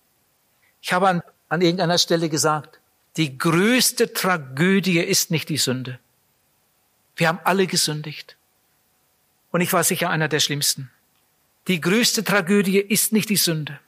Ich 0.79 0.93
habe 0.93 1.07
an, 1.07 1.23
an 1.47 1.61
irgendeiner 1.61 1.97
Stelle 1.97 2.29
gesagt, 2.29 2.79
die 3.17 3.39
größte 3.39 4.13
Tragödie 4.13 4.99
ist 4.99 5.31
nicht 5.31 5.49
die 5.49 5.57
Sünde. 5.57 5.97
Wir 7.15 7.27
haben 7.27 7.39
alle 7.43 7.65
gesündigt. 7.65 8.37
Und 9.49 9.61
ich 9.61 9.73
war 9.73 9.83
sicher 9.83 10.11
einer 10.11 10.27
der 10.27 10.41
schlimmsten. 10.41 10.91
Die 11.69 11.79
größte 11.79 12.23
Tragödie 12.23 12.79
ist 12.79 13.13
nicht 13.13 13.29
die 13.29 13.35
Sünde, 13.35 13.79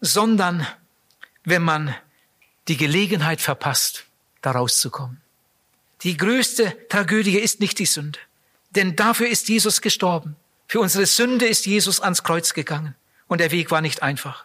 sondern 0.00 0.64
wenn 1.42 1.60
man 1.60 1.92
die 2.68 2.76
Gelegenheit 2.76 3.40
verpasst, 3.40 4.04
da 4.42 4.52
rauszukommen. 4.52 5.20
Die 6.02 6.16
größte 6.16 6.86
Tragödie 6.88 7.36
ist 7.36 7.58
nicht 7.58 7.80
die 7.80 7.86
Sünde, 7.86 8.20
denn 8.76 8.94
dafür 8.94 9.26
ist 9.26 9.48
Jesus 9.48 9.80
gestorben. 9.80 10.36
Für 10.68 10.78
unsere 10.78 11.04
Sünde 11.04 11.46
ist 11.46 11.66
Jesus 11.66 11.98
ans 11.98 12.22
Kreuz 12.22 12.54
gegangen 12.54 12.94
und 13.26 13.40
der 13.40 13.50
Weg 13.50 13.72
war 13.72 13.80
nicht 13.80 14.04
einfach. 14.04 14.44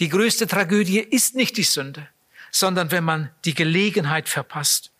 Die 0.00 0.08
größte 0.08 0.48
Tragödie 0.48 0.98
ist 0.98 1.36
nicht 1.36 1.56
die 1.56 1.62
Sünde, 1.62 2.08
sondern 2.50 2.90
wenn 2.90 3.04
man 3.04 3.30
die 3.44 3.54
Gelegenheit 3.54 4.28
verpasst, 4.28 4.90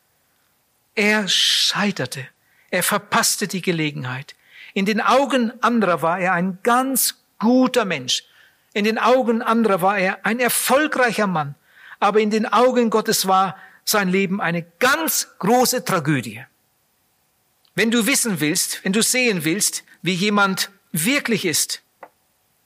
er 0.95 1.27
scheiterte. 1.27 2.29
Er 2.71 2.85
verpasste 2.85 3.49
die 3.49 3.61
Gelegenheit. 3.61 4.37
In 4.77 4.85
den 4.85 5.01
Augen 5.01 5.53
anderer 5.63 6.03
war 6.03 6.21
er 6.21 6.35
ein 6.35 6.59
ganz 6.63 7.15
guter 7.39 7.87
Mensch. 7.87 8.25
In 8.75 8.85
den 8.85 8.99
Augen 8.99 9.41
anderer 9.41 9.81
war 9.81 9.97
er 9.97 10.27
ein 10.27 10.39
erfolgreicher 10.39 11.27
Mann. 11.27 11.55
Aber 11.99 12.21
in 12.21 12.29
den 12.29 12.45
Augen 12.45 12.91
Gottes 12.91 13.27
war 13.27 13.57
sein 13.87 14.11
Leben 14.11 14.39
eine 14.39 14.67
ganz 14.79 15.29
große 15.39 15.83
Tragödie. 15.87 16.45
Wenn 17.75 17.91
du 17.91 18.07
wissen 18.07 18.39
willst, 18.41 18.85
wenn 18.85 18.93
du 18.93 19.03
sehen 19.03 19.47
willst, 19.47 19.83
wie 20.03 20.13
jemand 20.13 20.71
wirklich 20.93 21.47
ist, 21.47 21.81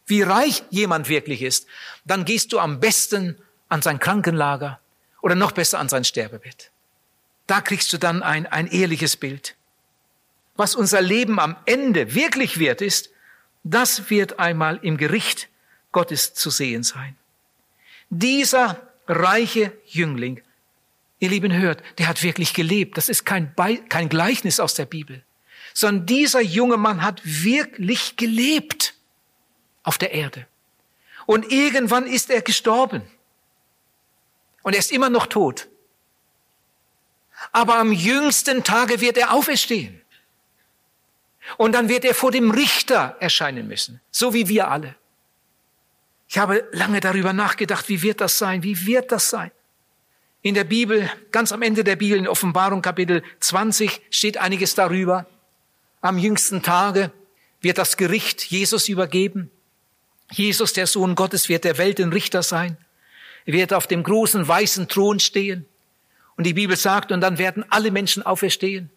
wie 0.06 0.22
reich 0.22 0.64
jemand 0.70 1.08
wirklich 1.08 1.42
ist, 1.42 1.68
dann 2.04 2.24
gehst 2.24 2.52
du 2.52 2.58
am 2.58 2.80
besten 2.80 3.36
an 3.68 3.82
sein 3.82 4.00
Krankenlager 4.00 4.80
oder 5.22 5.36
noch 5.36 5.52
besser 5.52 5.78
an 5.78 5.88
sein 5.88 6.02
Sterbebett. 6.02 6.72
Da 7.46 7.60
kriegst 7.60 7.92
du 7.92 7.98
dann 7.98 8.24
ein, 8.24 8.48
ein 8.48 8.66
ehrliches 8.66 9.16
Bild. 9.16 9.54
Was 10.60 10.74
unser 10.74 11.00
Leben 11.00 11.40
am 11.40 11.56
Ende 11.64 12.14
wirklich 12.14 12.58
wert 12.58 12.82
ist, 12.82 13.08
das 13.64 14.10
wird 14.10 14.38
einmal 14.38 14.78
im 14.82 14.98
Gericht 14.98 15.48
Gottes 15.90 16.34
zu 16.34 16.50
sehen 16.50 16.82
sein. 16.82 17.16
Dieser 18.10 18.78
reiche 19.06 19.72
Jüngling, 19.86 20.42
ihr 21.18 21.30
Lieben 21.30 21.50
hört, 21.50 21.82
der 21.96 22.08
hat 22.08 22.22
wirklich 22.22 22.52
gelebt. 22.52 22.98
Das 22.98 23.08
ist 23.08 23.24
kein, 23.24 23.54
Be 23.54 23.78
kein 23.88 24.10
Gleichnis 24.10 24.60
aus 24.60 24.74
der 24.74 24.84
Bibel, 24.84 25.24
sondern 25.72 26.04
dieser 26.04 26.42
junge 26.42 26.76
Mann 26.76 27.00
hat 27.00 27.22
wirklich 27.24 28.18
gelebt 28.18 28.92
auf 29.82 29.96
der 29.96 30.12
Erde. 30.12 30.46
Und 31.24 31.50
irgendwann 31.50 32.06
ist 32.06 32.28
er 32.28 32.42
gestorben. 32.42 33.00
Und 34.62 34.74
er 34.74 34.80
ist 34.80 34.92
immer 34.92 35.08
noch 35.08 35.26
tot 35.26 35.70
aber 37.52 37.78
am 37.78 37.92
jüngsten 37.92 38.64
Tage 38.64 39.00
wird 39.00 39.16
er 39.16 39.32
auferstehen. 39.32 40.00
Und 41.56 41.72
dann 41.72 41.88
wird 41.88 42.04
er 42.04 42.14
vor 42.14 42.30
dem 42.30 42.50
Richter 42.50 43.16
erscheinen 43.20 43.66
müssen, 43.66 44.00
so 44.10 44.34
wie 44.34 44.48
wir 44.48 44.68
alle. 44.68 44.94
Ich 46.28 46.38
habe 46.38 46.68
lange 46.72 47.00
darüber 47.00 47.32
nachgedacht, 47.32 47.88
wie 47.88 48.02
wird 48.02 48.20
das 48.20 48.38
sein? 48.38 48.62
Wie 48.62 48.86
wird 48.86 49.10
das 49.10 49.30
sein? 49.30 49.50
In 50.42 50.54
der 50.54 50.64
Bibel, 50.64 51.10
ganz 51.32 51.52
am 51.52 51.60
Ende 51.60 51.84
der 51.84 51.96
Bibel, 51.96 52.16
in 52.16 52.28
Offenbarung 52.28 52.82
Kapitel 52.82 53.22
20, 53.40 54.00
steht 54.10 54.38
einiges 54.38 54.74
darüber. 54.74 55.26
Am 56.00 56.18
jüngsten 56.18 56.62
Tage 56.62 57.12
wird 57.60 57.78
das 57.78 57.96
Gericht 57.96 58.44
Jesus 58.44 58.88
übergeben. 58.88 59.50
Jesus, 60.30 60.72
der 60.72 60.86
Sohn 60.86 61.14
Gottes, 61.14 61.48
wird 61.48 61.64
der 61.64 61.78
Welt 61.78 62.00
ein 62.00 62.12
Richter 62.12 62.42
sein. 62.42 62.78
Er 63.44 63.52
wird 63.52 63.72
auf 63.72 63.86
dem 63.86 64.02
großen 64.02 64.46
weißen 64.46 64.88
Thron 64.88 65.20
stehen. 65.20 65.66
Und 66.36 66.44
die 66.44 66.54
Bibel 66.54 66.76
sagt, 66.76 67.12
und 67.12 67.20
dann 67.20 67.38
werden 67.38 67.64
alle 67.68 67.90
Menschen 67.90 68.22
auferstehen. 68.24 68.90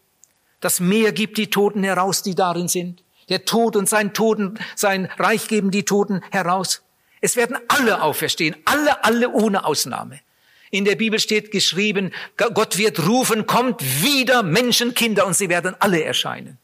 Das 0.63 0.79
Meer 0.79 1.11
gibt 1.11 1.37
die 1.37 1.49
Toten 1.49 1.83
heraus, 1.83 2.23
die 2.23 2.35
darin 2.35 2.69
sind. 2.69 3.03
Der 3.27 3.43
Tod 3.43 3.75
und 3.75 3.89
sein 3.89 4.13
Toten, 4.13 4.57
sein 4.77 5.09
Reich 5.19 5.49
geben 5.49 5.71
die 5.71 5.83
Toten 5.83 6.21
heraus. 6.31 6.83
Es 7.19 7.35
werden 7.35 7.57
alle 7.67 8.01
auferstehen, 8.01 8.55
alle, 8.63 9.03
alle 9.03 9.29
ohne 9.31 9.65
Ausnahme. 9.65 10.21
In 10.71 10.85
der 10.85 10.95
Bibel 10.95 11.19
steht 11.19 11.51
geschrieben, 11.51 12.13
Gott 12.37 12.77
wird 12.77 13.05
rufen, 13.05 13.45
kommt 13.45 13.81
wieder 14.01 14.41
Menschenkinder 14.41 15.27
und 15.27 15.35
sie 15.35 15.49
werden 15.49 15.75
alle 15.79 16.01
erscheinen. 16.01 16.57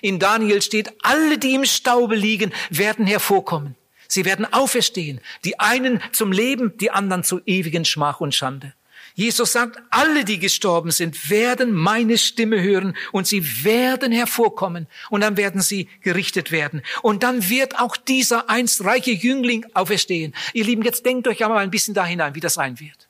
In 0.00 0.18
Daniel 0.18 0.60
steht, 0.60 0.92
alle, 1.04 1.38
die 1.38 1.54
im 1.54 1.66
Staube 1.66 2.16
liegen, 2.16 2.52
werden 2.70 3.06
hervorkommen. 3.06 3.76
Sie 4.08 4.24
werden 4.24 4.52
auferstehen. 4.52 5.20
Die 5.44 5.60
einen 5.60 6.02
zum 6.10 6.32
Leben, 6.32 6.76
die 6.78 6.90
anderen 6.90 7.22
zu 7.22 7.40
ewigen 7.46 7.84
Schmach 7.84 8.18
und 8.18 8.34
Schande. 8.34 8.74
Jesus 9.16 9.52
sagt, 9.52 9.78
alle, 9.88 10.26
die 10.26 10.38
gestorben 10.38 10.90
sind, 10.90 11.30
werden 11.30 11.72
meine 11.72 12.18
Stimme 12.18 12.62
hören 12.62 12.94
und 13.12 13.26
sie 13.26 13.64
werden 13.64 14.12
hervorkommen 14.12 14.86
und 15.08 15.22
dann 15.22 15.38
werden 15.38 15.62
sie 15.62 15.88
gerichtet 16.02 16.52
werden. 16.52 16.82
Und 17.00 17.22
dann 17.22 17.48
wird 17.48 17.80
auch 17.80 17.96
dieser 17.96 18.50
einst 18.50 18.84
reiche 18.84 19.12
Jüngling 19.12 19.64
auferstehen. 19.72 20.34
Ihr 20.52 20.64
Lieben, 20.64 20.82
jetzt 20.82 21.06
denkt 21.06 21.26
euch 21.28 21.42
aber 21.42 21.56
ein 21.56 21.70
bisschen 21.70 21.94
da 21.94 22.04
hinein, 22.04 22.34
wie 22.34 22.40
das 22.40 22.54
sein 22.54 22.78
wird. 22.78 23.08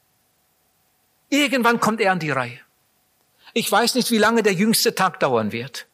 Irgendwann 1.28 1.80
kommt 1.80 2.00
er 2.00 2.12
an 2.12 2.20
die 2.20 2.30
Reihe. 2.30 2.60
Ich 3.52 3.70
weiß 3.70 3.96
nicht, 3.96 4.12
wie 4.12 4.18
lange 4.18 4.44
der 4.44 4.52
jüngste 4.52 4.94
Tag 4.94 5.18
dauern 5.18 5.50
wird. 5.50 5.88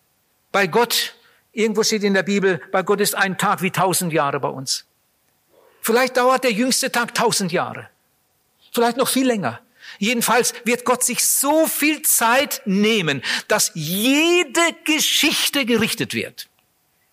Bei 0.51 0.67
Gott, 0.67 1.15
irgendwo 1.53 1.85
steht 1.85 2.03
in 2.03 2.13
der 2.13 2.23
Bibel, 2.23 2.61
bei 2.71 2.83
Gott 2.83 3.01
ist 3.01 3.15
ein 3.15 3.39
Tag 3.39 3.63
wie 3.63 3.71
tausend 3.71 4.13
Jahre 4.13 4.41
bei 4.41 4.49
uns. 4.49 4.85
Vielleicht 5.81 6.19
dauert 6.19 6.45
der 6.45 6.53
jüngste 6.53 6.93
Tag 6.93 7.15
tausend 7.15 7.51
Jahre. 7.51 7.89
Vielleicht 8.73 8.99
noch 8.99 9.09
viel 9.09 9.27
länger. 9.27 9.61
Jedenfalls 9.99 10.55
wird 10.65 10.85
Gott 10.85 11.05
sich 11.05 11.25
so 11.25 11.67
viel 11.67 12.03
Zeit 12.03 12.63
nehmen, 12.65 13.23
dass 13.49 13.71
jede 13.75 14.61
Geschichte 14.85 15.65
gerichtet 15.65 16.15
wird. 16.15 16.49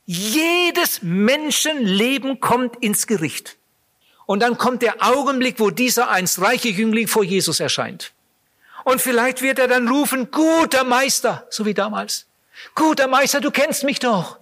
Jedes 0.06 1.02
Menschenleben 1.02 2.40
kommt 2.40 2.82
ins 2.82 3.06
Gericht. 3.06 3.58
Und 4.26 4.42
dann 4.42 4.58
kommt 4.58 4.82
der 4.82 5.04
Augenblick, 5.04 5.60
wo 5.60 5.70
dieser 5.72 6.10
einst 6.10 6.42
reiche 6.42 6.70
Jüngling 6.70 7.08
vor 7.08 7.24
Jesus 7.24 7.60
erscheint. 7.60 8.12
Und 8.84 9.02
vielleicht 9.02 9.42
wird 9.42 9.60
er 9.60 9.68
dann 9.68 9.88
rufen, 9.88 10.32
guter 10.32 10.84
Meister, 10.84 11.48
so 11.50 11.66
wie 11.66 11.74
damals. 11.74 12.26
Guter 12.76 13.08
Meister, 13.08 13.42
du 13.42 13.52
kennst 13.52 13.84
mich 13.84 14.00
doch. 14.00 14.38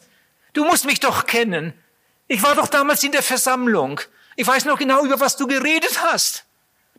Du 0.53 0.65
musst 0.65 0.85
mich 0.85 0.99
doch 0.99 1.25
kennen. 1.25 1.73
Ich 2.27 2.43
war 2.43 2.55
doch 2.55 2.67
damals 2.67 3.03
in 3.03 3.11
der 3.11 3.23
Versammlung. 3.23 4.01
Ich 4.35 4.47
weiß 4.47 4.65
noch 4.65 4.77
genau, 4.77 5.05
über 5.05 5.19
was 5.19 5.37
du 5.37 5.47
geredet 5.47 6.01
hast. 6.03 6.46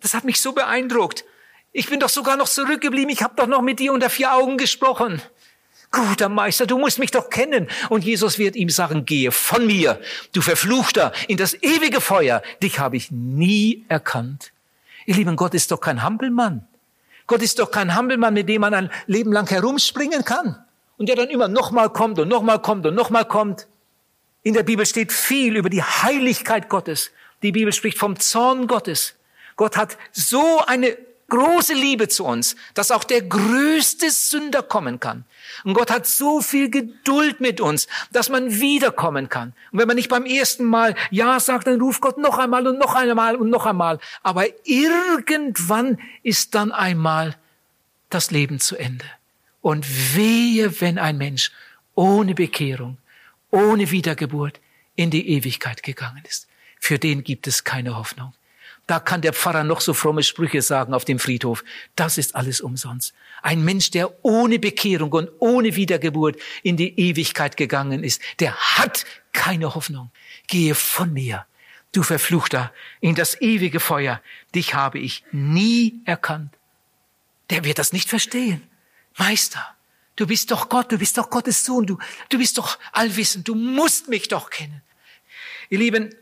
Das 0.01 0.15
hat 0.15 0.25
mich 0.25 0.41
so 0.41 0.53
beeindruckt. 0.53 1.25
Ich 1.73 1.89
bin 1.89 2.01
doch 2.01 2.09
sogar 2.09 2.37
noch 2.37 2.49
zurückgeblieben. 2.49 3.11
Ich 3.11 3.23
habe 3.23 3.35
doch 3.37 3.47
noch 3.47 3.63
mit 3.63 3.79
dir 3.79 3.93
unter 3.93 4.11
vier 4.11 4.35
Augen 4.35 4.57
gesprochen. 4.57 5.23
Guter 5.91 6.29
Meister, 6.29 6.67
du 6.67 6.79
musst 6.79 6.99
mich 6.99 7.11
doch 7.11 7.31
kennen. 7.31 7.69
Und 7.89 8.05
Jesus 8.05 8.39
wird 8.39 8.57
ihm 8.57 8.69
sagen, 8.69 9.07
gehe 9.07 9.33
von 9.33 9.67
mir, 9.67 10.01
du 10.33 10.43
Verfluchter, 10.43 11.13
in 11.29 11.39
das 11.39 11.55
ewige 11.63 12.01
Feuer. 12.01 12.43
Dich 12.63 12.79
habe 12.79 12.97
ich 12.97 13.11
nie 13.11 13.85
erkannt. 13.89 14.53
Ihr 15.07 15.15
Lieben, 15.15 15.37
Gott 15.37 15.55
ist 15.55 15.71
doch 15.71 15.81
kein 15.81 16.03
Hampelmann. 16.03 16.67
Gott 17.27 17.43
ist 17.43 17.59
doch 17.59 17.71
kein 17.71 17.95
Hampelmann, 17.95 18.35
mit 18.35 18.49
dem 18.49 18.61
man 18.61 18.75
ein 18.75 18.91
Leben 19.07 19.33
lang 19.33 19.49
herumspringen 19.49 20.25
kann. 20.25 20.63
Und 20.97 21.09
der 21.09 21.17
dann 21.17 21.29
immer 21.29 21.49
nochmal 21.49 21.91
kommt 21.91 22.19
und 22.19 22.29
nochmal 22.29 22.61
kommt 22.61 22.85
und 22.87 22.95
nochmal 22.95 23.25
kommt. 23.25 23.69
In 24.43 24.55
der 24.55 24.63
Bibel 24.63 24.85
steht 24.85 25.13
viel 25.13 25.57
über 25.57 25.71
die 25.71 25.83
Heiligkeit 25.83 26.69
Gottes. 26.69 27.11
Die 27.43 27.53
Bibel 27.53 27.73
spricht 27.73 27.99
vom 27.99 28.19
Zorn 28.19 28.67
Gottes. 28.67 29.15
Gott 29.59 29.77
hat 29.77 29.99
so 30.13 30.65
eine 30.65 30.97
große 31.29 31.75
Liebe 31.75 32.09
zu 32.09 32.25
uns, 32.25 32.57
dass 32.75 32.91
auch 32.91 33.05
der 33.05 33.23
größte 33.23 34.11
Sünder 34.11 34.63
kommen 34.63 35.01
kann. 35.01 35.25
Und 35.65 35.75
Gott 35.75 35.91
hat 35.91 36.07
so 36.07 36.41
viel 36.41 36.71
Geduld 36.71 37.41
mit 37.41 37.61
uns, 37.61 37.89
dass 38.13 38.29
man 38.29 38.61
wiederkommen 38.61 39.29
kann. 39.29 39.53
Und 39.73 39.81
wenn 39.81 39.89
man 39.89 39.97
nicht 39.97 40.09
beim 40.09 40.25
ersten 40.25 40.65
Mal 40.65 40.95
Ja 41.11 41.41
sagt, 41.41 41.67
dann 41.67 41.81
ruft 41.81 42.01
Gott 42.01 42.19
noch 42.19 42.39
einmal 42.39 42.67
und 42.67 42.79
noch 42.79 42.95
einmal 42.95 43.37
und 43.37 43.51
noch 43.51 43.67
einmal. 43.67 43.99
Aber 44.23 44.47
irgendwann 44.65 45.99
ist 46.23 46.55
dann 46.55 46.73
einmal 46.73 47.37
das 48.11 48.31
Leben 48.31 48.61
zu 48.61 48.77
Ende. 48.77 49.05
Und 49.61 50.17
wehe, 50.17 50.81
wenn 50.81 50.99
ein 50.99 51.19
Mensch 51.19 51.51
ohne 51.95 52.35
Bekehrung, 52.35 52.97
ohne 53.51 53.91
Wiedergeburt 53.91 54.61
in 54.95 55.11
die 55.11 55.29
Ewigkeit 55.29 55.83
gegangen 55.83 56.23
ist. 56.29 56.47
Für 56.79 56.99
den 56.99 57.25
gibt 57.25 57.49
es 57.49 57.65
keine 57.65 57.97
Hoffnung. 57.97 58.33
Da 58.89 59.01
kann 59.01 59.21
der 59.21 59.35
Pfarrer 59.35 59.65
noch 59.65 59.83
so 59.83 59.93
fromme 59.93 60.23
Sprüche 60.23 60.63
sagen 60.63 60.95
auf 60.95 61.05
dem 61.05 61.19
Friedhof. 61.19 61.63
Das 61.95 62.17
ist 62.17 62.35
alles 62.35 62.63
umsonst. 62.63 63.13
Ein 63.43 63.63
Mensch, 63.63 63.91
der 63.91 64.25
ohne 64.25 64.59
Bekehrung 64.59 65.13
und 65.13 65.29
ohne 65.41 65.77
Wiedergeburt 65.77 66.37
in 66.63 66.79
die 66.79 66.99
Ewigkeit 66.99 67.59
gegangen 67.59 68.03
ist, 68.03 68.23
der 68.41 68.57
hat 68.57 69.05
keine 69.35 69.75
Hoffnung. 69.75 70.11
Gehe 70.47 70.75
von 70.75 71.13
mir, 71.13 71.45
du 71.93 72.03
Verfluchter, 72.03 72.73
in 73.01 73.15
das 73.15 73.39
ewige 73.43 73.79
Feuer. 73.79 74.23
Dich 74.55 74.73
habe 74.73 74.99
ich 74.99 75.23
nie 75.33 76.01
erkannt. 76.07 76.55
Der 77.51 77.65
wird 77.65 77.79
das 77.79 77.93
nicht 77.93 78.09
verstehen. 78.09 78.63
Meister, 79.19 79.67
du 80.17 80.27
bist 80.27 80.51
doch 80.51 80.71
Gott, 80.71 80.91
du 80.91 80.97
bist 80.97 81.19
doch 81.19 81.29
Gottes 81.29 81.63
Sohn, 81.63 81.85
du, 81.85 81.99
du 82.31 82.39
bist 82.39 82.57
doch 82.57 82.79
allwissend, 82.93 83.49
du 83.49 83.55
musst 83.55 84.09
mich 84.09 84.29
doch 84.29 84.49
kennen. 84.49 84.81
Ihr 85.69 85.79
Lieben, 85.79 86.15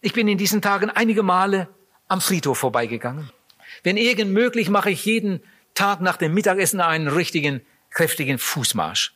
ich 0.00 0.12
bin 0.12 0.28
in 0.28 0.38
diesen 0.38 0.62
Tagen 0.62 0.90
einige 0.90 1.24
Male 1.24 1.68
am 2.08 2.20
Friedhof 2.20 2.58
vorbeigegangen. 2.58 3.30
Wenn 3.82 3.96
irgend 3.96 4.32
möglich, 4.32 4.68
mache 4.68 4.90
ich 4.90 5.04
jeden 5.04 5.42
Tag 5.74 6.00
nach 6.00 6.16
dem 6.16 6.34
Mittagessen 6.34 6.80
einen 6.80 7.08
richtigen, 7.08 7.60
kräftigen 7.90 8.38
Fußmarsch. 8.38 9.14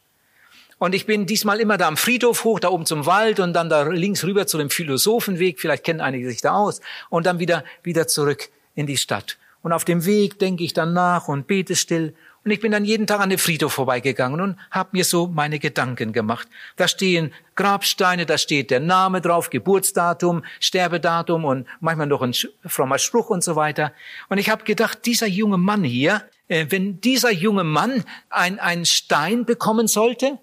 Und 0.78 0.94
ich 0.94 1.06
bin 1.06 1.26
diesmal 1.26 1.58
immer 1.60 1.76
da 1.76 1.88
am 1.88 1.96
Friedhof 1.96 2.44
hoch, 2.44 2.60
da 2.60 2.68
oben 2.68 2.86
zum 2.86 3.04
Wald 3.04 3.40
und 3.40 3.52
dann 3.52 3.68
da 3.68 3.82
links 3.82 4.24
rüber 4.24 4.46
zu 4.46 4.58
dem 4.58 4.70
Philosophenweg. 4.70 5.60
Vielleicht 5.60 5.84
kennen 5.84 6.00
einige 6.00 6.28
sich 6.28 6.40
da 6.40 6.52
aus. 6.52 6.80
Und 7.10 7.26
dann 7.26 7.40
wieder, 7.40 7.64
wieder 7.82 8.06
zurück 8.06 8.48
in 8.74 8.86
die 8.86 8.96
Stadt. 8.96 9.38
Und 9.62 9.72
auf 9.72 9.84
dem 9.84 10.04
Weg 10.04 10.38
denke 10.38 10.62
ich 10.62 10.72
dann 10.72 10.92
nach 10.92 11.26
und 11.26 11.48
bete 11.48 11.74
still 11.74 12.14
und 12.44 12.50
ich 12.50 12.60
bin 12.60 12.72
dann 12.72 12.84
jeden 12.84 13.06
Tag 13.06 13.20
an 13.20 13.30
dem 13.30 13.38
Friedhof 13.38 13.72
vorbeigegangen 13.72 14.40
und 14.40 14.56
habe 14.70 14.90
mir 14.92 15.04
so 15.04 15.26
meine 15.26 15.58
Gedanken 15.58 16.12
gemacht. 16.12 16.48
Da 16.76 16.88
stehen 16.88 17.32
Grabsteine, 17.56 18.26
da 18.26 18.38
steht 18.38 18.70
der 18.70 18.80
Name 18.80 19.20
drauf, 19.20 19.50
Geburtsdatum, 19.50 20.44
Sterbedatum 20.60 21.44
und 21.44 21.66
manchmal 21.80 22.06
noch 22.06 22.22
ein 22.22 22.34
frommer 22.64 22.98
Spruch 22.98 23.30
und 23.30 23.42
so 23.42 23.56
weiter. 23.56 23.92
Und 24.28 24.38
ich 24.38 24.50
habe 24.50 24.64
gedacht, 24.64 25.04
dieser 25.04 25.26
junge 25.26 25.58
Mann 25.58 25.84
hier, 25.84 26.22
äh, 26.48 26.66
wenn 26.70 27.00
dieser 27.00 27.32
junge 27.32 27.64
Mann 27.64 28.04
ein, 28.30 28.58
ein 28.58 28.84
Stein 28.84 29.44
bekommen 29.44 29.88
sollte, 29.88 30.38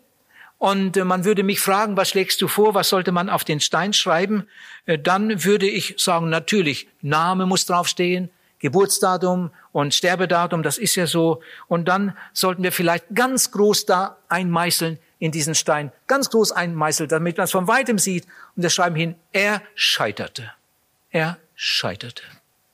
und 0.57 0.97
äh, 0.97 1.03
man 1.03 1.25
würde 1.25 1.43
mich 1.43 1.59
fragen, 1.59 1.97
was 1.97 2.09
schlägst 2.09 2.41
du 2.41 2.47
vor, 2.47 2.73
was 2.73 2.89
sollte 2.89 3.11
man 3.11 3.29
auf 3.29 3.43
den 3.43 3.59
Stein 3.59 3.93
schreiben, 3.93 4.47
äh, 4.85 4.97
dann 4.97 5.43
würde 5.43 5.67
ich 5.67 5.95
sagen, 5.97 6.29
natürlich, 6.29 6.87
Name 7.01 7.45
muss 7.45 7.65
draufstehen, 7.65 8.29
Geburtsdatum 8.59 9.51
und 9.71 9.93
Sterbedatum, 9.93 10.63
das 10.63 10.77
ist 10.77 10.95
ja 10.95 11.07
so. 11.07 11.41
Und 11.67 11.87
dann 11.87 12.17
sollten 12.33 12.63
wir 12.63 12.71
vielleicht 12.71 13.05
ganz 13.13 13.51
groß 13.51 13.85
da 13.85 14.17
einmeißeln 14.29 14.99
in 15.19 15.31
diesen 15.31 15.55
Stein, 15.55 15.91
ganz 16.07 16.29
groß 16.29 16.51
einmeißeln, 16.51 17.09
damit 17.09 17.37
man 17.37 17.45
es 17.45 17.51
von 17.51 17.67
weitem 17.67 17.99
sieht. 17.99 18.25
Und 18.55 18.63
wir 18.63 18.69
schreiben 18.69 18.95
hin, 18.95 19.15
er 19.31 19.61
scheiterte. 19.75 20.51
Er 21.11 21.37
scheiterte. 21.55 22.23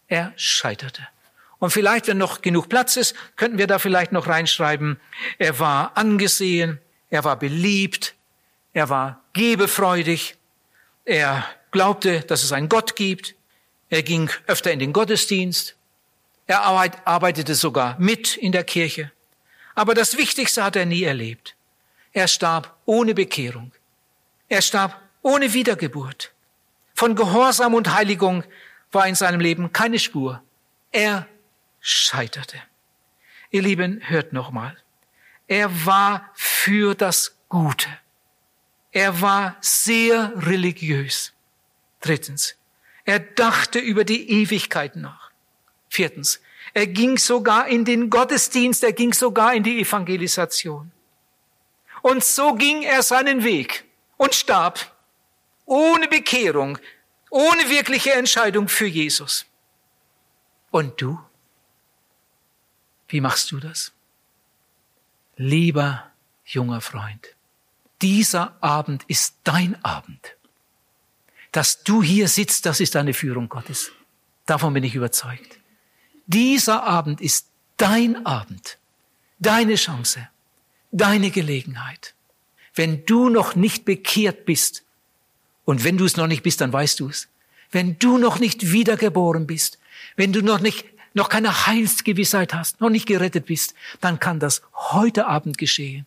Er 0.08 0.34
scheiterte. 0.36 1.08
Und 1.60 1.70
vielleicht, 1.70 2.08
wenn 2.08 2.18
noch 2.18 2.42
genug 2.42 2.70
Platz 2.70 2.98
ist, 2.98 3.16
könnten 3.36 3.60
wir 3.60 3.68
da 3.68 3.78
vielleicht 3.78 4.12
noch 4.12 4.28
reinschreiben, 4.28 5.00
er 5.38 5.60
war 5.60 5.96
angesehen, 5.96 6.80
er 7.12 7.24
war 7.24 7.38
beliebt, 7.38 8.16
er 8.74 8.90
war 8.90 9.22
gebefreudig, 9.34 10.38
er 11.06 11.46
glaubte, 11.70 12.22
dass 12.22 12.44
es 12.44 12.52
einen 12.52 12.68
Gott 12.68 12.96
gibt, 12.96 13.36
er 13.92 14.04
ging 14.04 14.32
öfter 14.48 14.72
in 14.72 14.80
den 14.80 14.94
Gottesdienst. 14.94 15.76
Er 16.48 16.64
arbeitete 16.64 17.56
sogar 17.56 18.00
mit 18.00 18.38
in 18.38 18.54
der 18.54 18.64
Kirche. 18.64 19.12
Aber 19.76 19.94
das 19.94 20.18
Wichtigste 20.18 20.64
hat 20.64 20.78
er 20.78 20.86
nie 20.86 21.04
erlebt. 21.04 21.56
Er 22.14 22.30
starb 22.30 22.78
ohne 22.86 23.14
Bekehrung. 23.14 23.74
Er 24.48 24.62
starb 24.62 24.98
ohne 25.22 25.54
Wiedergeburt. 25.54 26.32
Von 26.94 27.16
Gehorsam 27.16 27.74
und 27.74 27.94
Heiligung 27.94 28.46
war 28.94 29.08
in 29.08 29.16
seinem 29.16 29.42
Leben 29.42 29.74
keine 29.74 30.00
Spur. 30.00 30.42
Er 30.94 31.28
scheiterte. 31.82 32.58
Ihr 33.50 33.62
Lieben, 33.62 34.02
hört 34.06 34.32
nochmal. 34.32 34.78
Er 35.48 35.86
war 35.86 36.30
für 36.34 36.96
das 36.96 37.36
Gute. 37.50 37.90
Er 38.94 39.20
war 39.20 39.58
sehr 39.60 40.32
religiös. 40.48 41.34
Drittens, 42.00 42.56
er 43.12 43.20
dachte 43.20 43.78
über 43.78 44.06
die 44.06 44.30
Ewigkeit 44.30 44.96
nach. 44.96 45.32
Viertens, 45.90 46.40
er 46.74 46.88
ging 46.88 47.18
sogar 47.18 47.68
in 47.68 47.84
den 47.84 48.10
Gottesdienst, 48.10 48.86
er 48.86 48.94
ging 48.94 49.12
sogar 49.12 49.54
in 49.54 49.64
die 49.64 49.82
Evangelisation. 49.82 50.94
Und 52.02 52.24
so 52.24 52.54
ging 52.54 52.84
er 52.84 53.04
seinen 53.04 53.44
Weg 53.44 53.84
und 54.16 54.34
starb 54.34 54.96
ohne 55.66 56.08
Bekehrung, 56.08 56.78
ohne 57.30 57.70
wirkliche 57.70 58.14
Entscheidung 58.14 58.70
für 58.70 58.88
Jesus. 58.88 59.46
Und 60.70 61.02
du? 61.02 61.20
Wie 63.10 63.20
machst 63.20 63.52
du 63.52 63.60
das? 63.60 63.92
Lieber 65.36 66.10
junger 66.46 66.80
Freund, 66.80 67.36
dieser 68.02 68.56
Abend 68.62 69.04
ist 69.10 69.36
dein 69.44 69.84
Abend. 69.84 70.38
Dass 71.52 71.84
du 71.84 72.02
hier 72.02 72.28
sitzt, 72.28 72.66
das 72.66 72.80
ist 72.80 72.96
eine 72.96 73.14
Führung 73.14 73.50
Gottes. 73.50 73.92
Davon 74.46 74.74
bin 74.74 74.84
ich 74.84 74.96
überzeugt. 74.96 75.60
Dieser 76.28 76.84
Abend 76.84 77.20
ist 77.22 77.48
dein 77.78 78.26
Abend, 78.26 78.78
deine 79.40 79.76
Chance, 79.76 80.28
deine 80.92 81.30
Gelegenheit. 81.32 82.14
Wenn 82.74 83.06
du 83.06 83.30
noch 83.30 83.56
nicht 83.56 83.86
bekehrt 83.86 84.46
bist, 84.46 84.84
und 85.66 85.84
wenn 85.84 85.98
du 85.98 86.06
es 86.06 86.18
noch 86.18 86.28
nicht 86.28 86.44
bist, 86.44 86.62
dann 86.62 86.74
weißt 86.74 87.00
du 87.00 87.10
es. 87.10 87.28
Wenn 87.72 87.98
du 88.00 88.18
noch 88.18 88.40
nicht 88.40 88.72
wiedergeboren 88.72 89.48
bist, 89.48 89.80
wenn 90.16 90.34
du 90.34 90.42
noch 90.42 90.60
nicht, 90.60 90.86
noch 91.14 91.30
keine 91.30 91.68
Heilsgewissheit 91.68 92.54
hast, 92.54 92.82
noch 92.82 92.90
nicht 92.90 93.06
gerettet 93.06 93.46
bist, 93.46 93.74
dann 94.02 94.20
kann 94.20 94.40
das 94.40 94.62
heute 94.74 95.28
Abend 95.28 95.58
geschehen. 95.58 96.06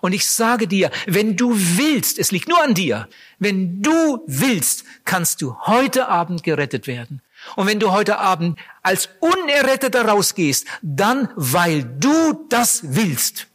Und 0.00 0.12
ich 0.12 0.26
sage 0.26 0.66
dir, 0.66 0.90
wenn 1.06 1.36
du 1.36 1.54
willst, 1.54 2.18
es 2.18 2.30
liegt 2.30 2.48
nur 2.48 2.62
an 2.62 2.74
dir, 2.74 3.08
wenn 3.38 3.82
du 3.82 4.22
willst, 4.26 4.84
kannst 5.04 5.42
du 5.42 5.56
heute 5.66 6.08
Abend 6.08 6.42
gerettet 6.42 6.86
werden. 6.86 7.20
Und 7.56 7.66
wenn 7.66 7.80
du 7.80 7.90
heute 7.90 8.18
Abend 8.18 8.58
als 8.82 9.08
Unerretteter 9.20 10.06
rausgehst, 10.06 10.66
dann 10.82 11.28
weil 11.36 11.84
du 11.84 12.46
das 12.48 12.94
willst. 12.94 13.46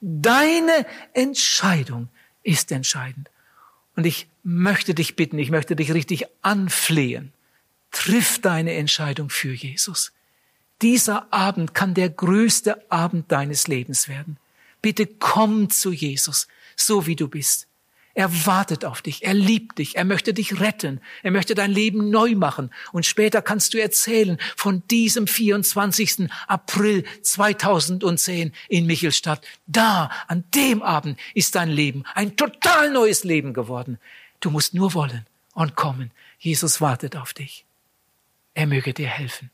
Deine 0.00 0.86
Entscheidung 1.12 2.08
ist 2.42 2.70
entscheidend. 2.72 3.30
Und 3.96 4.04
ich 4.04 4.28
möchte 4.42 4.94
dich 4.94 5.16
bitten, 5.16 5.38
ich 5.38 5.50
möchte 5.50 5.76
dich 5.76 5.92
richtig 5.94 6.26
anflehen. 6.42 7.32
Triff 7.90 8.40
deine 8.40 8.74
Entscheidung 8.74 9.30
für 9.30 9.52
Jesus. 9.52 10.12
Dieser 10.82 11.32
Abend 11.32 11.74
kann 11.74 11.94
der 11.94 12.10
größte 12.10 12.90
Abend 12.90 13.30
deines 13.30 13.68
Lebens 13.68 14.08
werden. 14.08 14.36
Bitte 14.84 15.06
komm 15.06 15.70
zu 15.70 15.92
Jesus, 15.92 16.46
so 16.76 17.06
wie 17.06 17.16
du 17.16 17.26
bist. 17.26 17.68
Er 18.12 18.44
wartet 18.44 18.84
auf 18.84 19.00
dich, 19.00 19.22
er 19.22 19.32
liebt 19.32 19.78
dich, 19.78 19.96
er 19.96 20.04
möchte 20.04 20.34
dich 20.34 20.60
retten, 20.60 21.00
er 21.22 21.30
möchte 21.30 21.54
dein 21.54 21.70
Leben 21.70 22.10
neu 22.10 22.34
machen. 22.34 22.70
Und 22.92 23.06
später 23.06 23.40
kannst 23.40 23.72
du 23.72 23.80
erzählen 23.80 24.36
von 24.58 24.82
diesem 24.88 25.26
24. 25.26 26.28
April 26.48 27.04
2010 27.22 28.52
in 28.68 28.84
Michelstadt. 28.84 29.42
Da, 29.66 30.10
an 30.26 30.44
dem 30.54 30.82
Abend 30.82 31.18
ist 31.32 31.54
dein 31.54 31.70
Leben 31.70 32.04
ein 32.12 32.36
total 32.36 32.92
neues 32.92 33.24
Leben 33.24 33.54
geworden. 33.54 33.96
Du 34.40 34.50
musst 34.50 34.74
nur 34.74 34.92
wollen 34.92 35.24
und 35.54 35.76
kommen. 35.76 36.10
Jesus 36.38 36.82
wartet 36.82 37.16
auf 37.16 37.32
dich. 37.32 37.64
Er 38.52 38.66
möge 38.66 38.92
dir 38.92 39.08
helfen. 39.08 39.50